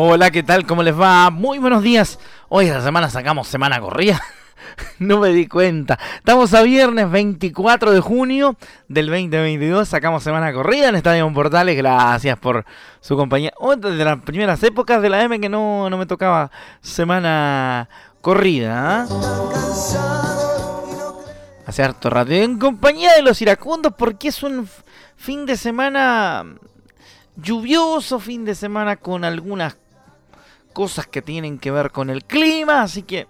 Hola, 0.00 0.30
¿qué 0.30 0.44
tal? 0.44 0.64
¿Cómo 0.64 0.84
les 0.84 0.96
va? 0.96 1.28
Muy 1.28 1.58
buenos 1.58 1.82
días. 1.82 2.20
Hoy 2.48 2.66
esta 2.66 2.80
semana 2.82 3.10
sacamos 3.10 3.48
semana 3.48 3.80
corrida. 3.80 4.22
no 5.00 5.18
me 5.18 5.30
di 5.30 5.48
cuenta. 5.48 5.98
Estamos 6.18 6.54
a 6.54 6.62
viernes 6.62 7.10
24 7.10 7.90
de 7.90 7.98
junio 7.98 8.54
del 8.86 9.06
2022. 9.06 9.88
Sacamos 9.88 10.22
semana 10.22 10.52
corrida 10.52 10.90
en 10.90 10.94
Estadio 10.94 11.28
Portales. 11.32 11.76
Gracias 11.76 12.38
por 12.38 12.64
su 13.00 13.16
compañía. 13.16 13.52
Oh, 13.56 13.74
desde 13.74 14.04
las 14.04 14.20
primeras 14.20 14.62
épocas 14.62 15.02
de 15.02 15.08
la 15.08 15.20
M 15.24 15.40
que 15.40 15.48
no, 15.48 15.90
no 15.90 15.98
me 15.98 16.06
tocaba 16.06 16.52
semana 16.80 17.88
corrida. 18.20 19.00
¿ah? 19.00 19.06
Hace 21.66 21.82
harto 21.82 22.08
rato. 22.08 22.30
En 22.30 22.56
compañía 22.60 23.14
de 23.14 23.22
los 23.22 23.42
iracundos 23.42 23.94
porque 23.98 24.28
es 24.28 24.44
un 24.44 24.68
fin 25.16 25.44
de 25.44 25.56
semana 25.56 26.46
lluvioso, 27.34 28.20
fin 28.20 28.44
de 28.44 28.54
semana 28.54 28.94
con 28.94 29.24
algunas 29.24 29.76
cosas 30.72 31.06
que 31.06 31.22
tienen 31.22 31.58
que 31.58 31.70
ver 31.70 31.90
con 31.90 32.10
el 32.10 32.24
clima, 32.24 32.82
así 32.82 33.02
que 33.02 33.26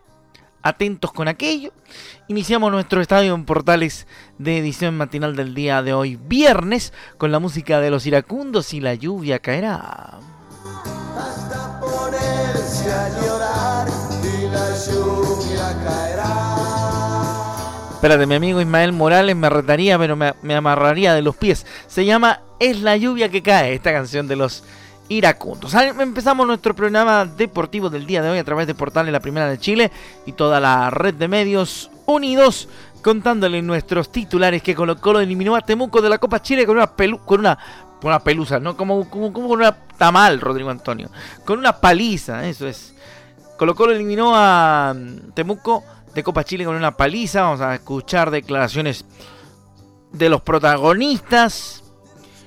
atentos 0.62 1.12
con 1.12 1.28
aquello. 1.28 1.72
Iniciamos 2.28 2.70
nuestro 2.70 3.00
estadio 3.00 3.34
en 3.34 3.44
portales 3.44 4.06
de 4.39 4.58
edición 4.58 4.97
matinal 4.97 5.36
del 5.36 5.55
día 5.55 5.83
de 5.83 5.92
hoy, 5.92 6.16
viernes, 6.16 6.92
con 7.16 7.33
la 7.33 7.39
música 7.39 7.81
de 7.81 7.91
los 7.91 8.06
iracundos 8.06 8.75
y 8.75 8.81
la 8.81 8.94
lluvia 8.94 9.39
caerá. 9.39 10.19
Hasta 11.19 11.81
ponerse 11.81 12.92
a 12.92 13.09
llorar 13.20 13.89
y 14.22 14.48
la 14.50 14.70
lluvia 14.86 15.84
caerá. 15.84 16.69
Espérate, 17.94 18.27
mi 18.27 18.34
amigo 18.36 18.61
Ismael 18.61 18.92
Morales 18.92 19.34
me 19.34 19.50
retaría, 19.50 19.98
pero 19.98 20.14
me, 20.14 20.34
me 20.42 20.55
amarraría 20.55 21.14
de 21.14 21.22
los 21.22 21.34
pies. 21.34 21.66
Se 21.89 22.05
llama 22.05 22.42
Es 22.61 22.81
la 22.81 22.97
lluvia 22.97 23.28
que 23.28 23.42
cae, 23.42 23.75
esta 23.75 23.92
canción 23.92 24.28
de 24.28 24.36
los 24.36 24.62
iracundos. 25.08 25.74
Empezamos 25.74 26.46
nuestro 26.46 26.74
programa 26.74 27.24
deportivo 27.24 27.90
del 27.90 28.06
día 28.06 28.22
de 28.22 28.30
hoy 28.30 28.38
a 28.38 28.44
través 28.44 28.66
de 28.66 28.74
Portales 28.74 29.12
La 29.12 29.20
Primera 29.20 29.48
de 29.48 29.58
Chile 29.58 29.90
y 30.26 30.32
toda 30.32 30.60
la 30.60 30.90
red 30.90 31.14
de 31.14 31.28
medios 31.28 31.90
unidos 32.06 32.68
contándole 33.02 33.62
nuestros 33.62 34.10
titulares 34.10 34.62
que 34.62 34.74
Colo 34.74 35.00
Colo 35.00 35.20
eliminó 35.20 35.54
a 35.54 35.60
Temuco 35.60 36.02
de 36.02 36.08
la 36.08 36.18
Copa 36.18 36.42
Chile 36.42 36.66
con 36.66 36.76
una 36.76 36.94
pelu 36.94 37.18
con 37.24 37.40
una 37.40 37.58
una 38.06 38.20
pelusa, 38.20 38.60
¿no? 38.60 38.76
Como, 38.76 39.08
como, 39.10 39.32
con 39.32 39.44
una 39.44 39.72
tamal, 39.72 40.40
Rodrigo 40.40 40.70
Antonio. 40.70 41.10
Con 41.44 41.58
una 41.58 41.80
paliza, 41.80 42.46
eso 42.46 42.66
es. 42.66 42.94
Colo 43.56 43.74
Colo 43.74 43.92
eliminó 43.92 44.32
a 44.34 44.94
mm, 44.94 45.32
Temuco 45.32 45.82
de 46.14 46.22
Copa 46.22 46.44
Chile 46.44 46.64
con 46.64 46.76
una 46.76 46.97
paliza. 46.97 47.42
Vamos 47.42 47.60
a 47.60 47.74
escuchar 47.74 48.30
declaraciones 48.30 49.04
de 50.12 50.28
los 50.28 50.42
protagonistas. 50.42 51.82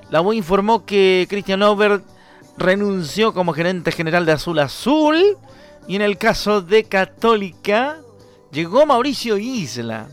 La 0.09 0.21
U 0.21 0.33
informó 0.33 0.85
que 0.85 1.25
Christian 1.29 1.63
Over 1.63 2.01
renunció 2.57 3.34
como 3.34 3.53
gerente 3.53 3.91
general 3.91 4.25
de 4.25 4.34
Azul 4.34 4.59
Azul. 4.59 5.38
Y 5.88 5.95
en 5.95 6.01
el 6.01 6.17
caso 6.17 6.62
de 6.62 6.84
Católica, 6.84 8.00
llegó 8.51 8.85
Mauricio 8.85 9.38
Isla. 9.38 10.07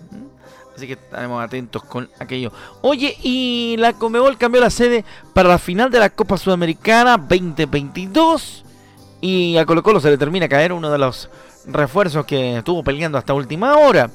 Así 0.74 0.86
que 0.86 0.92
estaremos 0.92 1.42
atentos 1.42 1.82
con 1.82 2.08
aquello. 2.20 2.52
Oye, 2.82 3.16
y 3.22 3.76
la 3.78 3.92
Comebol 3.92 4.38
cambió 4.38 4.60
la 4.60 4.70
sede 4.70 5.04
para 5.34 5.48
la 5.48 5.58
final 5.58 5.90
de 5.90 5.98
la 5.98 6.10
Copa 6.10 6.36
Sudamericana 6.38 7.16
2022. 7.16 8.64
Y 9.20 9.56
a 9.56 9.66
Colo 9.66 9.82
Colo 9.82 10.00
se 10.00 10.10
le 10.10 10.16
termina 10.16 10.46
a 10.46 10.48
caer 10.48 10.72
uno 10.72 10.90
de 10.90 10.98
los 10.98 11.28
refuerzos 11.66 12.24
que 12.24 12.58
estuvo 12.58 12.84
peleando 12.84 13.18
hasta 13.18 13.34
última 13.34 13.76
hora. 13.76 14.08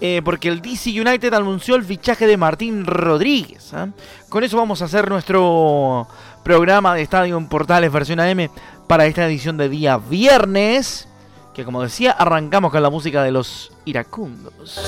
Eh, 0.00 0.22
porque 0.24 0.48
el 0.48 0.60
DC 0.60 0.90
United 1.00 1.32
anunció 1.34 1.76
el 1.76 1.84
fichaje 1.84 2.26
de 2.26 2.36
Martín 2.36 2.84
Rodríguez. 2.86 3.72
¿ah? 3.74 3.88
Con 4.28 4.44
eso 4.44 4.56
vamos 4.56 4.82
a 4.82 4.84
hacer 4.84 5.08
nuestro 5.08 6.06
programa 6.44 6.94
de 6.94 7.00
Estadio 7.00 7.38
en 7.38 7.48
Portales 7.48 7.90
versión 7.90 8.20
AM 8.20 8.50
para 8.86 9.06
esta 9.06 9.26
edición 9.26 9.56
de 9.56 9.70
día 9.70 9.96
viernes. 9.96 11.08
Que 11.54 11.64
como 11.64 11.82
decía, 11.82 12.12
arrancamos 12.12 12.70
con 12.70 12.82
la 12.82 12.90
música 12.90 13.22
de 13.22 13.32
los 13.32 13.72
iracundos. 13.86 14.78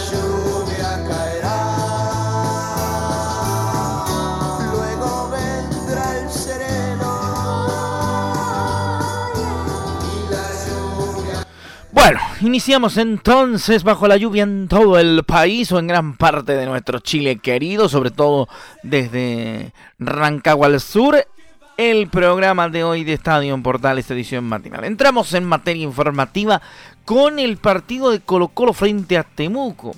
Bueno, 11.92 12.20
iniciamos 12.42 12.98
entonces 12.98 13.82
bajo 13.82 14.06
la 14.06 14.18
lluvia 14.18 14.42
en 14.42 14.68
todo 14.68 14.98
el 14.98 15.24
país 15.24 15.72
o 15.72 15.78
en 15.78 15.86
gran 15.86 16.16
parte 16.18 16.54
de 16.54 16.66
nuestro 16.66 16.98
Chile 16.98 17.38
querido, 17.38 17.88
sobre 17.88 18.10
todo 18.10 18.48
desde 18.82 19.72
Rancagua 19.98 20.66
al 20.66 20.80
sur, 20.80 21.26
el 21.76 22.08
programa 22.08 22.68
de 22.68 22.84
hoy 22.84 23.04
de 23.04 23.12
Estadio 23.12 23.54
en 23.54 23.62
Portales 23.62 24.10
edición 24.10 24.44
matinal. 24.44 24.84
Entramos 24.84 25.34
en 25.34 25.44
materia 25.44 25.82
informativa 25.82 26.62
con 27.04 27.38
el 27.38 27.58
partido 27.58 28.10
de 28.10 28.20
Colo 28.20 28.48
Colo 28.48 28.72
frente 28.72 29.18
a 29.18 29.22
Temuco. 29.22 29.94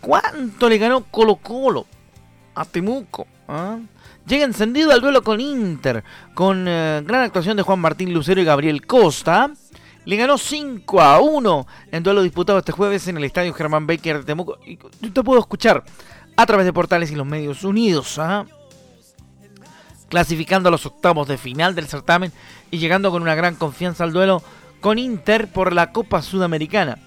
¿Cuánto 0.00 0.68
le 0.68 0.78
ganó 0.78 1.04
Colo 1.04 1.36
Colo 1.36 1.86
a 2.54 2.64
Temuco? 2.64 3.26
¿Ah? 3.48 3.78
Llega 4.26 4.44
encendido 4.44 4.92
al 4.92 5.00
duelo 5.00 5.22
con 5.22 5.40
Inter, 5.40 6.04
con 6.34 6.66
eh, 6.68 7.02
gran 7.04 7.22
actuación 7.22 7.56
de 7.56 7.62
Juan 7.62 7.78
Martín 7.78 8.12
Lucero 8.12 8.40
y 8.40 8.44
Gabriel 8.44 8.86
Costa. 8.86 9.50
Le 10.04 10.16
ganó 10.16 10.36
5 10.36 11.00
a 11.00 11.20
1 11.20 11.66
en 11.92 12.02
duelo 12.02 12.22
disputado 12.22 12.58
este 12.58 12.72
jueves 12.72 13.08
en 13.08 13.16
el 13.16 13.24
estadio 13.24 13.54
Germán 13.54 13.86
Baker 13.86 14.18
de 14.18 14.24
Temuco. 14.24 14.58
Y 14.66 14.76
te 14.76 15.22
puedo 15.22 15.40
escuchar 15.40 15.82
a 16.36 16.46
través 16.46 16.66
de 16.66 16.72
portales 16.74 17.10
y 17.10 17.14
los 17.14 17.26
medios 17.26 17.64
unidos. 17.64 18.18
¿ah? 18.18 18.44
Clasificando 20.08 20.68
a 20.68 20.72
los 20.72 20.86
octavos 20.86 21.28
de 21.28 21.38
final 21.38 21.74
del 21.74 21.86
certamen 21.86 22.32
y 22.70 22.78
llegando 22.78 23.10
con 23.10 23.22
una 23.22 23.34
gran 23.34 23.54
confianza 23.54 24.04
al 24.04 24.12
duelo 24.12 24.42
con 24.80 24.98
Inter 24.98 25.48
por 25.48 25.72
la 25.72 25.92
Copa 25.92 26.22
Sudamericana. 26.22 26.98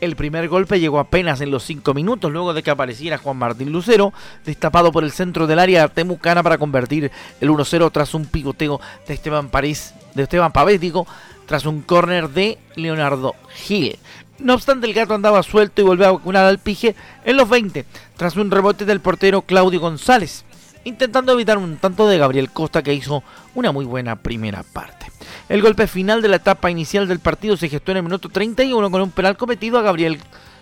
El 0.00 0.14
primer 0.14 0.48
golpe 0.48 0.78
llegó 0.78 1.00
apenas 1.00 1.40
en 1.40 1.50
los 1.50 1.64
5 1.64 1.92
minutos 1.92 2.30
luego 2.30 2.54
de 2.54 2.62
que 2.62 2.70
apareciera 2.70 3.18
Juan 3.18 3.36
Martín 3.36 3.72
Lucero, 3.72 4.12
destapado 4.44 4.92
por 4.92 5.02
el 5.02 5.10
centro 5.10 5.48
del 5.48 5.58
área 5.58 5.88
temucana 5.88 6.42
para 6.42 6.58
convertir 6.58 7.10
el 7.40 7.50
1-0 7.50 7.90
tras 7.90 8.14
un 8.14 8.26
picoteo 8.26 8.80
de 9.08 9.14
Esteban 9.14 9.48
París, 9.48 9.94
de 10.14 10.22
Esteban 10.22 10.52
Pavético, 10.52 11.06
tras 11.46 11.66
un 11.66 11.82
córner 11.82 12.30
de 12.30 12.58
Leonardo 12.76 13.34
Gil. 13.54 13.98
No 14.38 14.54
obstante, 14.54 14.86
el 14.86 14.94
gato 14.94 15.14
andaba 15.14 15.42
suelto 15.42 15.82
y 15.82 15.84
volvió 15.84 16.06
a 16.06 16.12
vacunar 16.12 16.44
al 16.44 16.60
pije 16.60 16.94
en 17.24 17.36
los 17.36 17.48
20, 17.48 17.84
tras 18.16 18.36
un 18.36 18.52
rebote 18.52 18.84
del 18.84 19.00
portero 19.00 19.42
Claudio 19.42 19.80
González 19.80 20.44
intentando 20.88 21.32
evitar 21.32 21.58
un 21.58 21.76
tanto 21.76 22.08
de 22.08 22.18
Gabriel 22.18 22.50
Costa 22.50 22.82
que 22.82 22.94
hizo 22.94 23.22
una 23.54 23.72
muy 23.72 23.84
buena 23.84 24.16
primera 24.16 24.62
parte. 24.62 25.06
El 25.48 25.62
golpe 25.62 25.86
final 25.86 26.22
de 26.22 26.28
la 26.28 26.36
etapa 26.36 26.70
inicial 26.70 27.06
del 27.06 27.20
partido 27.20 27.56
se 27.56 27.68
gestó 27.68 27.92
en 27.92 27.98
el 27.98 28.02
minuto 28.02 28.28
31 28.28 28.90
con 28.90 29.02
un 29.02 29.10
penal 29.10 29.36
cometido 29.36 29.78
a 29.78 29.82
Gabriel 29.82 30.18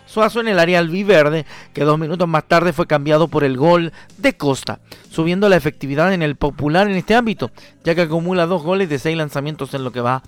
Suazo 0.07 0.41
en 0.41 0.49
el 0.49 0.59
área 0.59 0.79
albiverde, 0.79 1.47
que 1.73 1.85
dos 1.85 1.99
minutos 1.99 2.29
más 2.29 2.45
tarde 2.45 2.73
fue 2.73 2.87
cambiado 2.87 3.29
por 3.29 3.43
el 3.43 3.57
gol 3.57 3.93
de 4.19 4.37
Costa, 4.37 4.79
subiendo 5.11 5.49
la 5.49 5.57
efectividad 5.57 6.13
en 6.13 6.23
el 6.23 6.37
popular 6.37 6.89
en 6.89 6.97
este 6.97 7.15
ámbito, 7.15 7.51
ya 7.85 7.95
que 7.95 8.03
acumula 8.03 8.47
dos 8.47 8.63
goles 8.63 8.89
de 8.89 8.99
seis 8.99 9.17
lanzamientos 9.17 9.75
en 9.75 9.83
lo 9.83 9.91
que 9.91 10.01
va 10.01 10.23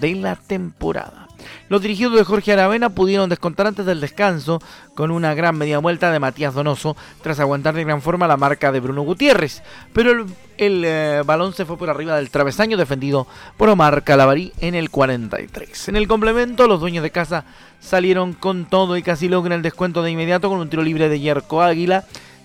de 0.00 0.14
la 0.14 0.36
temporada. 0.36 1.28
Los 1.68 1.82
dirigidos 1.82 2.14
de 2.14 2.24
Jorge 2.24 2.52
Aravena 2.52 2.90
pudieron 2.90 3.28
descontar 3.28 3.66
antes 3.66 3.86
del 3.86 4.00
descanso 4.00 4.60
con 4.94 5.10
una 5.10 5.34
gran 5.34 5.56
media 5.56 5.78
vuelta 5.78 6.12
de 6.12 6.20
Matías 6.20 6.54
Donoso 6.54 6.96
tras 7.22 7.40
aguantar 7.40 7.74
de 7.74 7.84
gran 7.84 8.02
forma 8.02 8.26
la 8.26 8.36
marca 8.36 8.72
de 8.72 8.80
Bruno 8.80 9.02
Gutiérrez, 9.02 9.62
pero 9.92 10.26
el, 10.58 10.84
eh, 10.84 11.22
balón 11.24 11.52
se 11.52 11.64
fue 11.64 11.78
por 11.78 11.90
arriba 11.90 12.16
del 12.16 12.30
travesaño 12.30 12.76
defendido 12.76 13.26
por 13.56 13.68
Omar 13.68 14.04
Calabarí 14.04 14.52
en 14.60 14.74
el 14.74 14.90
43. 14.90 15.88
En 15.88 15.96
el 15.96 16.08
complemento, 16.08 16.68
los 16.68 16.80
dueños 16.80 17.02
de 17.02 17.10
casa 17.10 17.44
salieron 17.80 18.32
con 18.34 18.66
todo 18.66 18.96
y 18.96 19.02
casi 19.02 19.28
logran 19.28 19.56
el 19.56 19.62
descuento 19.62 20.02
de 20.02 20.10
inmediato 20.10 20.48
con 20.48 20.58
un 20.58 20.68
tiro 20.70 20.82
libre 20.82 21.08
de 21.08 21.20
Yerko 21.20 21.62
Águila 21.62 22.04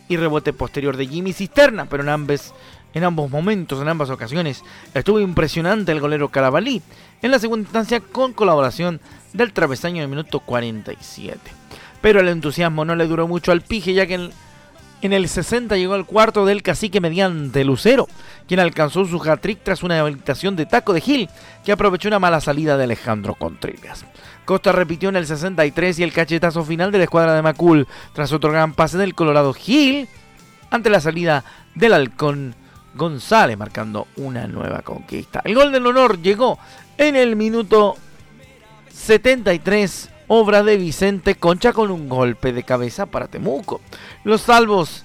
y 0.09 0.15
rebote 0.15 0.53
posterior 0.53 0.95
de 0.95 1.07
Jimmy 1.07 1.33
Cisterna, 1.33 1.87
pero 1.87 2.03
en 2.03 2.09
ambos 2.09 2.53
en 2.93 3.03
ambos 3.03 3.29
momentos, 3.29 3.81
en 3.81 3.87
ambas 3.87 4.09
ocasiones. 4.09 4.63
Estuvo 4.93 5.19
impresionante 5.19 5.91
el 5.91 5.99
golero 5.99 6.29
Carabalí. 6.29 6.81
En 7.21 7.31
la 7.31 7.39
segunda 7.39 7.65
instancia, 7.65 7.99
con 7.99 8.33
colaboración 8.33 8.99
del 9.33 9.53
travesaño 9.53 10.03
el 10.03 10.09
minuto 10.09 10.39
47. 10.39 11.39
Pero 12.01 12.19
el 12.19 12.27
entusiasmo 12.27 12.85
no 12.85 12.95
le 12.95 13.07
duró 13.07 13.27
mucho 13.27 13.51
al 13.51 13.61
Pije, 13.61 13.93
ya 13.93 14.05
que 14.05 14.13
en, 14.15 14.29
en 15.01 15.13
el 15.13 15.27
60 15.27 15.75
llegó 15.77 15.95
al 15.95 16.05
cuarto 16.05 16.45
del 16.45 16.61
cacique 16.61 17.01
mediante 17.01 17.63
Lucero, 17.63 18.07
quien 18.47 18.59
alcanzó 18.59 19.05
su 19.05 19.17
hat-trick 19.17 19.63
tras 19.63 19.81
una 19.81 19.99
habilitación 19.99 20.55
de 20.55 20.67
taco 20.67 20.93
de 20.93 21.01
Gil, 21.01 21.29
que 21.65 21.71
aprovechó 21.71 22.07
una 22.07 22.19
mala 22.19 22.39
salida 22.39 22.77
de 22.77 22.83
Alejandro 22.83 23.33
Contreras. 23.33 24.05
Costa 24.45 24.71
repitió 24.71 25.09
en 25.09 25.17
el 25.17 25.27
63 25.27 25.99
y 25.99 26.03
el 26.03 26.13
cachetazo 26.13 26.63
final 26.63 26.91
de 26.91 26.99
la 26.99 27.03
escuadra 27.05 27.33
de 27.33 27.41
Macul, 27.41 27.87
tras 28.13 28.31
otro 28.31 28.51
gran 28.51 28.73
pase 28.73 28.97
del 28.97 29.15
Colorado 29.15 29.53
Gil, 29.53 30.07
ante 30.69 30.89
la 30.89 31.01
salida 31.01 31.43
del 31.75 31.93
halcón 31.93 32.55
González, 32.95 33.57
marcando 33.57 34.07
una 34.17 34.47
nueva 34.47 34.81
conquista. 34.81 35.41
El 35.43 35.55
gol 35.55 35.71
del 35.71 35.85
honor 35.85 36.21
llegó 36.21 36.57
en 36.97 37.15
el 37.15 37.35
minuto 37.35 37.95
73, 38.91 40.09
obra 40.27 40.63
de 40.63 40.77
Vicente 40.77 41.35
Concha 41.35 41.73
con 41.73 41.91
un 41.91 42.09
golpe 42.09 42.53
de 42.53 42.63
cabeza 42.63 43.05
para 43.05 43.27
Temuco. 43.27 43.81
Los 44.23 44.41
salvos 44.41 45.03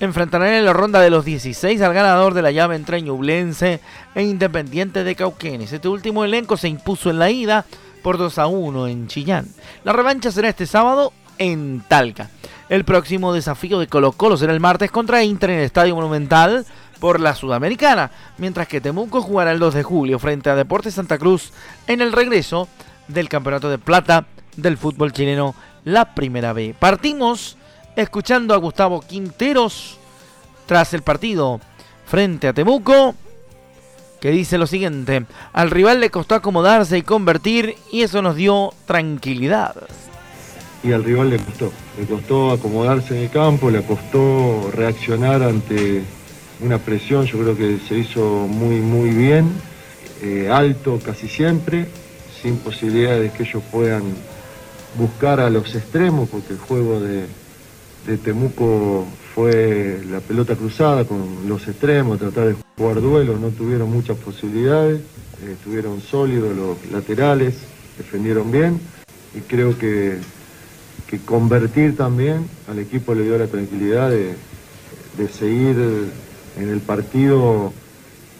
enfrentarán 0.00 0.52
en 0.52 0.64
la 0.64 0.72
ronda 0.72 1.00
de 1.00 1.10
los 1.10 1.24
16 1.24 1.80
al 1.80 1.94
ganador 1.94 2.34
de 2.34 2.42
la 2.42 2.50
llave 2.50 2.76
entre 2.76 3.02
Ñublense 3.02 3.80
e 4.14 4.22
Independiente 4.22 5.04
de 5.04 5.14
Cauquenes. 5.14 5.72
Este 5.72 5.88
último 5.88 6.24
elenco 6.24 6.56
se 6.56 6.68
impuso 6.68 7.10
en 7.10 7.18
la 7.18 7.30
ida 7.30 7.64
por 8.02 8.18
2 8.18 8.38
a 8.38 8.46
1 8.46 8.88
en 8.88 9.08
Chillán. 9.08 9.46
La 9.84 9.92
revancha 9.92 10.30
será 10.30 10.48
este 10.48 10.66
sábado 10.66 11.12
en 11.38 11.82
Talca. 11.88 12.30
El 12.68 12.84
próximo 12.84 13.32
desafío 13.32 13.78
de 13.78 13.86
Colo 13.86 14.12
Colo 14.12 14.36
será 14.36 14.52
el 14.52 14.60
martes 14.60 14.90
contra 14.90 15.24
Inter 15.24 15.50
en 15.50 15.58
el 15.60 15.64
Estadio 15.64 15.94
Monumental 15.94 16.66
por 17.00 17.20
la 17.20 17.34
Sudamericana, 17.34 18.10
mientras 18.38 18.68
que 18.68 18.80
Temuco 18.80 19.22
jugará 19.22 19.52
el 19.52 19.58
2 19.58 19.74
de 19.74 19.82
julio 19.82 20.18
frente 20.18 20.50
a 20.50 20.54
Deportes 20.54 20.94
Santa 20.94 21.18
Cruz 21.18 21.52
en 21.86 22.00
el 22.00 22.12
regreso 22.12 22.68
del 23.08 23.28
Campeonato 23.28 23.70
de 23.70 23.78
Plata 23.78 24.26
del 24.56 24.76
fútbol 24.76 25.12
chileno, 25.12 25.54
la 25.84 26.14
primera 26.14 26.52
B. 26.52 26.74
Partimos 26.78 27.56
escuchando 27.96 28.54
a 28.54 28.58
Gustavo 28.58 29.00
Quinteros 29.00 29.98
tras 30.66 30.92
el 30.94 31.02
partido 31.02 31.60
frente 32.06 32.48
a 32.48 32.52
Temuco 32.52 33.14
que 34.20 34.30
dice 34.30 34.58
lo 34.58 34.66
siguiente, 34.66 35.24
al 35.52 35.70
rival 35.70 36.00
le 36.00 36.10
costó 36.10 36.34
acomodarse 36.34 36.98
y 36.98 37.02
convertir 37.02 37.76
y 37.92 38.02
eso 38.02 38.22
nos 38.22 38.36
dio 38.36 38.72
tranquilidad. 38.86 39.74
Y 40.82 40.92
al 40.92 41.04
rival 41.04 41.30
le 41.30 41.38
costó, 41.38 41.72
le 41.98 42.06
costó 42.06 42.52
acomodarse 42.52 43.16
en 43.16 43.24
el 43.24 43.30
campo, 43.30 43.70
le 43.70 43.82
costó 43.82 44.70
reaccionar 44.72 45.42
ante 45.42 46.02
una 46.60 46.78
presión, 46.78 47.24
yo 47.26 47.38
creo 47.38 47.56
que 47.56 47.78
se 47.86 47.98
hizo 47.98 48.46
muy, 48.48 48.76
muy 48.76 49.10
bien, 49.10 49.50
eh, 50.22 50.48
alto 50.50 50.98
casi 51.04 51.28
siempre, 51.28 51.86
sin 52.42 52.56
posibilidad 52.58 53.18
de 53.18 53.30
que 53.30 53.44
ellos 53.44 53.62
puedan 53.70 54.02
buscar 54.96 55.40
a 55.40 55.50
los 55.50 55.74
extremos, 55.74 56.28
porque 56.28 56.54
el 56.54 56.58
juego 56.58 57.00
de, 57.00 57.26
de 58.06 58.16
Temuco 58.16 59.06
fue 59.34 60.00
la 60.10 60.20
pelota 60.20 60.56
cruzada 60.56 61.04
con 61.04 61.48
los 61.48 61.68
extremos, 61.68 62.18
tratar 62.18 62.48
de 62.48 62.56
jugar 62.76 63.00
duelos, 63.00 63.40
no 63.40 63.48
tuvieron 63.50 63.90
muchas 63.90 64.16
posibilidades, 64.16 65.00
eh, 65.42 65.52
estuvieron 65.52 66.00
sólidos 66.00 66.56
los 66.56 66.76
laterales, 66.90 67.54
defendieron 67.96 68.50
bien 68.50 68.80
y 69.36 69.40
creo 69.40 69.78
que, 69.78 70.18
que, 71.06 71.18
convertir 71.18 71.96
también 71.96 72.48
al 72.68 72.78
equipo 72.78 73.14
le 73.14 73.24
dio 73.24 73.38
la 73.38 73.46
tranquilidad 73.46 74.10
de, 74.10 74.34
de 75.16 75.28
seguir 75.28 75.76
en 76.58 76.68
el 76.68 76.80
partido 76.80 77.72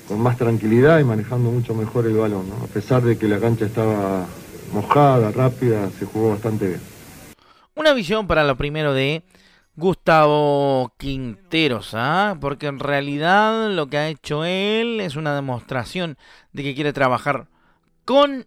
con 0.09 0.21
más 0.21 0.37
tranquilidad 0.37 0.99
y 0.99 1.05
manejando 1.05 1.51
mucho 1.51 1.75
mejor 1.75 2.07
el 2.07 2.17
balón, 2.17 2.47
a 2.63 2.67
pesar 2.67 3.03
de 3.03 3.19
que 3.19 3.29
la 3.29 3.39
cancha 3.39 3.67
estaba 3.67 4.27
mojada, 4.73 5.31
rápida, 5.33 5.91
se 5.99 6.07
jugó 6.07 6.31
bastante 6.31 6.67
bien. 6.69 6.81
Una 7.75 7.93
visión 7.93 8.27
para 8.27 8.45
lo 8.45 8.57
primero 8.57 8.93
de 8.95 9.23
Gustavo 9.77 10.93
Quinteros, 10.97 11.91
¿ah? 11.95 12.37
porque 12.41 12.67
en 12.67 12.81
realidad 12.81 13.71
lo 13.71 13.87
que 13.87 13.99
ha 13.99 14.09
hecho 14.09 14.45
él 14.45 15.01
es 15.01 15.15
una 15.15 15.35
demostración 15.35 16.17
de 16.53 16.65
que 16.65 16.75
quiere 16.75 16.93
trabajar 16.93 17.47
con 18.05 18.47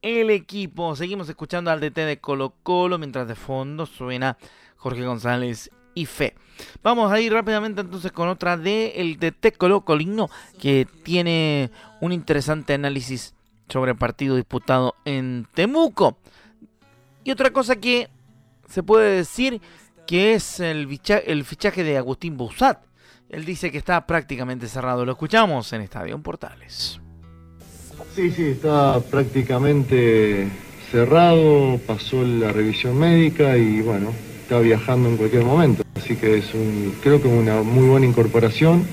el 0.00 0.30
equipo. 0.30 0.96
Seguimos 0.96 1.28
escuchando 1.28 1.70
al 1.70 1.80
DT 1.80 1.96
de 2.06 2.20
Colo 2.20 2.54
Colo 2.62 2.96
mientras 2.96 3.28
de 3.28 3.34
fondo 3.34 3.84
suena 3.84 4.38
Jorge 4.76 5.04
González 5.04 5.70
Fe. 6.06 6.34
Vamos 6.82 7.10
a 7.10 7.20
ir 7.20 7.32
rápidamente 7.32 7.80
entonces 7.80 8.12
con 8.12 8.28
otra 8.28 8.56
de 8.56 8.94
el 8.96 9.18
DT 9.18 9.56
Colo 9.56 9.82
Colino 9.82 10.28
que 10.60 10.86
tiene 11.02 11.70
un 12.00 12.12
interesante 12.12 12.74
análisis 12.74 13.34
sobre 13.68 13.92
el 13.92 13.96
partido 13.96 14.36
disputado 14.36 14.94
en 15.04 15.46
Temuco. 15.54 16.18
Y 17.24 17.30
otra 17.30 17.50
cosa 17.50 17.76
que 17.76 18.08
se 18.68 18.82
puede 18.82 19.16
decir 19.16 19.60
que 20.06 20.34
es 20.34 20.60
el, 20.60 20.86
fichaje 21.44 21.84
de 21.84 21.96
Agustín 21.96 22.36
Bouzat. 22.36 22.78
Él 23.28 23.44
dice 23.44 23.70
que 23.70 23.78
está 23.78 24.06
prácticamente 24.06 24.66
cerrado. 24.66 25.04
Lo 25.04 25.12
escuchamos 25.12 25.72
en 25.72 25.82
Estadio 25.82 26.20
Portales. 26.20 27.00
Sí, 28.16 28.30
sí, 28.32 28.44
está 28.48 28.98
prácticamente 29.00 30.48
cerrado, 30.90 31.78
pasó 31.86 32.24
la 32.24 32.50
revisión 32.50 32.98
médica 32.98 33.56
y 33.56 33.82
bueno, 33.82 34.12
está 34.50 34.58
viajando 34.58 35.08
en 35.08 35.16
cualquier 35.16 35.44
momento. 35.44 35.84
Así 35.94 36.16
que 36.16 36.38
es 36.38 36.54
un, 36.54 36.92
creo 37.00 37.22
que 37.22 37.28
una 37.28 37.62
muy 37.62 37.86
buena 37.86 38.04
incorporación, 38.04 38.84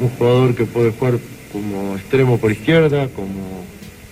un 0.00 0.08
jugador 0.08 0.56
que 0.56 0.64
puede 0.64 0.90
jugar 0.90 1.20
como 1.52 1.94
extremo 1.94 2.38
por 2.38 2.50
izquierda, 2.50 3.06
como 3.14 3.62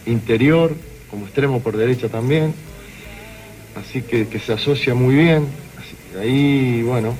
interior, 0.06 0.72
como 1.11 1.25
extremo 1.25 1.58
por 1.58 1.76
derecha 1.76 2.08
también. 2.08 2.55
Así 3.75 4.02
que, 4.02 4.28
que 4.28 4.38
se 4.38 4.52
asocia 4.52 4.94
muy 4.94 5.17
bien, 5.17 5.46
ahí, 6.20 6.82
bueno, 6.82 7.17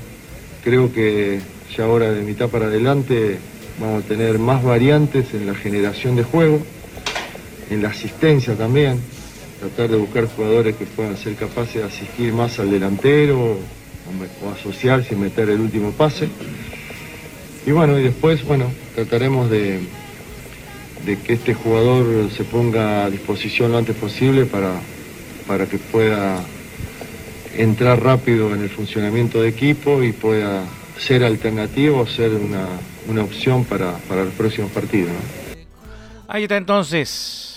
creo 0.63 0.93
que 0.93 1.41
ya 1.77 1.87
ahora 1.87 2.13
de 2.13 2.23
mitad 2.23 2.49
para 2.51 2.67
adelante 2.67 3.39
vamos 3.81 4.05
a 4.05 4.07
tener 4.07 4.39
más 4.39 4.63
variantes 4.63 5.35
en 5.35 5.49
la 5.49 5.57
generación 5.57 6.15
de 6.15 6.23
juego, 6.23 6.61
en 7.69 7.83
la 7.83 7.89
asistencia 7.89 8.55
también, 8.55 9.01
tratar 9.61 9.91
de 9.91 9.97
buscar 9.97 10.27
jugadores 10.27 10.75
que 10.77 10.87
puedan 10.87 11.17
ser 11.19 11.37
capaces 11.37 11.75
de 11.75 11.85
asistir 11.85 12.33
más 12.33 12.59
al 12.59 12.71
delantero 12.71 13.39
o, 13.39 14.51
asociarse 14.51 15.15
y 15.15 15.17
meter 15.17 15.51
el 15.51 15.61
último 15.61 15.93
pase. 15.93 16.29
Y 17.67 17.71
bueno, 17.71 17.99
y 17.99 18.03
después, 18.03 18.43
bueno, 18.45 18.65
trataremos 18.95 19.51
de, 19.51 19.81
de 21.05 21.19
que 21.19 21.35
este 21.35 21.55
jugador 21.55 22.31
se 22.31 22.43
ponga 22.45 23.05
a 23.05 23.11
disposición 23.11 23.73
lo 23.73 23.79
antes 23.79 23.95
posible 23.95 24.47
para, 24.47 24.73
para 25.47 25.67
que 25.67 25.79
pueda 25.79 26.43
entrar 27.57 28.03
rápido 28.03 28.55
en 28.55 28.63
el 28.63 28.71
funcionamiento 28.71 29.43
de 29.43 29.51
equipo 29.51 30.03
y 30.03 30.13
pueda 30.13 30.65
ser 30.99 31.23
alternativo, 31.23 32.07
ser 32.07 32.31
una, 32.31 32.67
una 33.09 33.23
opción 33.23 33.65
para, 33.65 33.93
para 34.09 34.23
el 34.23 34.31
próximo 34.31 34.69
partido. 34.69 35.11
Ahí 36.27 36.45
está 36.45 36.57
entonces 36.57 37.50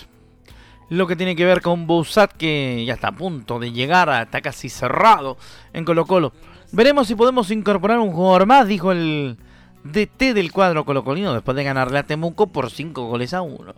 lo 0.89 1.07
que 1.07 1.15
tiene 1.15 1.35
que 1.35 1.45
ver 1.45 1.61
con 1.61 1.87
Bouzat, 1.87 2.33
que 2.33 2.83
ya 2.85 2.93
está 2.93 3.09
a 3.09 3.15
punto 3.15 3.59
de 3.59 3.71
llegar, 3.71 4.09
está 4.21 4.41
casi 4.41 4.69
cerrado 4.69 5.37
en 5.73 5.85
Colo 5.85 6.05
Colo. 6.05 6.33
Veremos 6.71 7.07
si 7.07 7.15
podemos 7.15 7.51
incorporar 7.51 7.99
un 7.99 8.11
jugador 8.11 8.45
más, 8.45 8.67
dijo 8.67 8.91
el 8.91 9.37
DT 9.83 10.33
del 10.33 10.51
cuadro 10.51 10.85
colocolino 10.85 11.33
después 11.33 11.55
de 11.55 11.63
ganarle 11.63 11.99
a 11.99 12.03
Temuco 12.03 12.47
por 12.47 12.71
5 12.71 13.05
goles 13.05 13.33
a 13.33 13.41
1. 13.41 13.73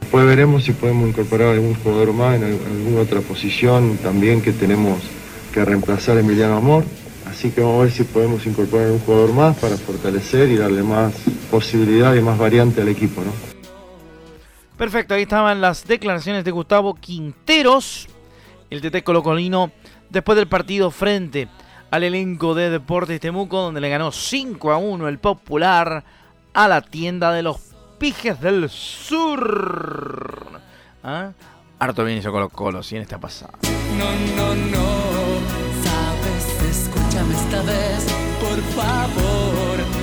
Después 0.00 0.26
veremos 0.26 0.64
si 0.64 0.72
podemos 0.72 1.08
incorporar 1.08 1.48
algún 1.48 1.74
jugador 1.74 2.12
más 2.12 2.36
en 2.36 2.44
alguna 2.44 3.00
otra 3.00 3.20
posición 3.20 3.98
también 3.98 4.40
que 4.40 4.52
tenemos 4.52 5.00
que 5.52 5.64
reemplazar 5.64 6.16
a 6.16 6.20
Emiliano 6.20 6.56
Amor. 6.56 6.84
Así 7.28 7.50
que 7.50 7.60
vamos 7.60 7.80
a 7.80 7.82
ver 7.82 7.92
si 7.92 8.04
podemos 8.04 8.46
incorporar 8.46 8.90
un 8.90 9.00
jugador 9.00 9.34
más 9.34 9.56
para 9.58 9.76
fortalecer 9.76 10.48
y 10.48 10.56
darle 10.56 10.82
más 10.82 11.12
posibilidad 11.50 12.14
y 12.14 12.20
más 12.20 12.38
variante 12.38 12.80
al 12.80 12.88
equipo. 12.88 13.22
¿no? 13.22 13.47
Perfecto, 14.78 15.14
ahí 15.14 15.22
estaban 15.22 15.60
las 15.60 15.86
declaraciones 15.86 16.44
de 16.44 16.52
Gustavo 16.52 16.94
Quinteros, 16.94 18.08
el 18.70 18.80
TT 18.80 19.02
Colocolino, 19.02 19.72
después 20.08 20.36
del 20.36 20.46
partido 20.46 20.92
frente 20.92 21.48
al 21.90 22.04
elenco 22.04 22.54
de 22.54 22.70
Deportes 22.70 23.18
Temuco, 23.18 23.60
donde 23.60 23.80
le 23.80 23.88
ganó 23.88 24.12
5 24.12 24.70
a 24.70 24.78
1 24.78 25.08
el 25.08 25.18
Popular 25.18 26.04
a 26.54 26.68
la 26.68 26.80
tienda 26.80 27.32
de 27.32 27.42
los 27.42 27.56
Pijes 27.98 28.40
del 28.40 28.70
Sur. 28.70 30.60
¿Ah? 31.02 31.32
Harto 31.80 32.04
bien 32.04 32.18
hizo 32.18 32.30
Colo 32.30 32.48
Colo, 32.48 32.82
si 32.84 32.94
en 32.94 33.02
esta 33.02 33.18
pasada. 33.18 33.54
No, 33.98 34.04
no, 34.36 34.54
no 34.54 34.98
esta 37.48 37.62
vez, 37.62 38.04
por 38.40 38.60
favor, 38.74 39.97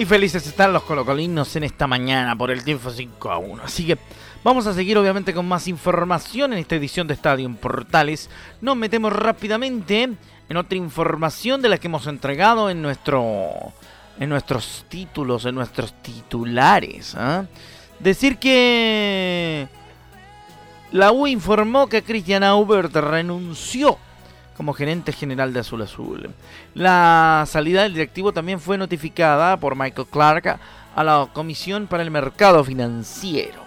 Y 0.00 0.06
felices 0.06 0.46
están 0.46 0.72
los 0.72 0.84
colocolinos 0.84 1.54
en 1.56 1.64
esta 1.64 1.86
mañana 1.86 2.34
por 2.34 2.50
el 2.50 2.64
tiempo 2.64 2.88
5 2.88 3.30
a 3.30 3.36
1. 3.36 3.64
Así 3.64 3.84
que 3.84 3.98
vamos 4.42 4.66
a 4.66 4.72
seguir 4.72 4.96
obviamente 4.96 5.34
con 5.34 5.46
más 5.46 5.68
información 5.68 6.54
en 6.54 6.58
esta 6.58 6.74
edición 6.76 7.06
de 7.06 7.12
Estadio 7.12 7.44
en 7.44 7.54
Portales. 7.54 8.30
Nos 8.62 8.78
metemos 8.78 9.12
rápidamente 9.12 10.08
en 10.48 10.56
otra 10.56 10.78
información 10.78 11.60
de 11.60 11.68
la 11.68 11.76
que 11.76 11.88
hemos 11.88 12.06
entregado 12.06 12.70
en 12.70 12.80
nuestro 12.80 13.74
en 14.18 14.30
nuestros 14.30 14.86
títulos, 14.88 15.44
en 15.44 15.56
nuestros 15.56 15.92
titulares. 16.00 17.14
¿ah? 17.14 17.44
Decir 17.98 18.38
que 18.38 19.68
la 20.92 21.12
U 21.12 21.26
informó 21.26 21.88
que 21.88 22.02
Cristian 22.02 22.42
Aubert 22.42 22.96
renunció 22.96 23.98
como 24.60 24.74
gerente 24.74 25.10
general 25.12 25.54
de 25.54 25.60
Azul 25.60 25.80
Azul. 25.80 26.28
La 26.74 27.44
salida 27.46 27.82
del 27.82 27.94
directivo 27.94 28.30
también 28.30 28.60
fue 28.60 28.76
notificada 28.76 29.56
por 29.56 29.74
Michael 29.74 30.06
Clark 30.10 30.60
a 30.94 31.02
la 31.02 31.30
Comisión 31.32 31.86
para 31.86 32.02
el 32.02 32.10
Mercado 32.10 32.62
Financiero. 32.62 33.58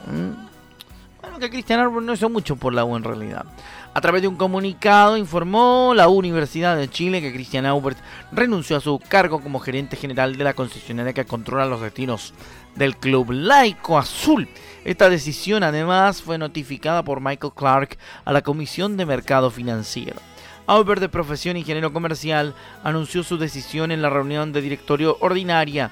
Bueno, 1.20 1.40
que 1.40 1.50
Cristian 1.50 1.80
Aubert 1.80 2.06
no 2.06 2.14
hizo 2.14 2.30
mucho 2.30 2.58
por 2.58 2.76
la 2.76 2.86
U 2.86 2.96
en 2.96 3.04
realidad. 3.04 3.44
A 3.92 4.02
través 4.02 4.22
de 4.22 4.28
un 4.28 4.36
comunicado 4.36 5.18
informó 5.18 5.94
la 5.96 6.10
Universidad 6.10 6.78
de 6.78 6.88
Chile 6.88 7.22
que 7.22 7.34
Cristian 7.34 7.66
Aubert 7.66 7.98
renunció 8.32 8.78
a 8.78 8.80
su 8.80 9.00
cargo 9.00 9.42
como 9.42 9.60
gerente 9.60 9.96
general 9.96 10.38
de 10.38 10.44
la 10.44 10.54
concesionaria 10.54 11.14
que 11.14 11.26
controla 11.26 11.66
los 11.66 11.82
destinos 11.82 12.36
del 12.76 12.98
club 12.98 13.32
laico 13.32 13.98
azul. 13.98 14.48
Esta 14.86 15.10
decisión 15.10 15.64
además 15.64 16.22
fue 16.22 16.38
notificada 16.38 17.02
por 17.02 17.20
Michael 17.20 17.54
Clark 17.56 17.98
a 18.26 18.32
la 18.32 18.44
Comisión 18.44 18.96
de 18.96 19.08
Mercado 19.08 19.50
Financiero. 19.50 20.33
Aubert, 20.68 21.02
de 21.02 21.10
profesión 21.10 21.58
ingeniero 21.58 21.92
comercial, 21.92 22.54
anunció 22.84 23.24
su 23.24 23.38
decisión 23.38 23.92
en 23.92 24.02
la 24.02 24.10
reunión 24.10 24.54
de 24.54 24.62
directorio 24.62 25.18
ordinaria 25.20 25.92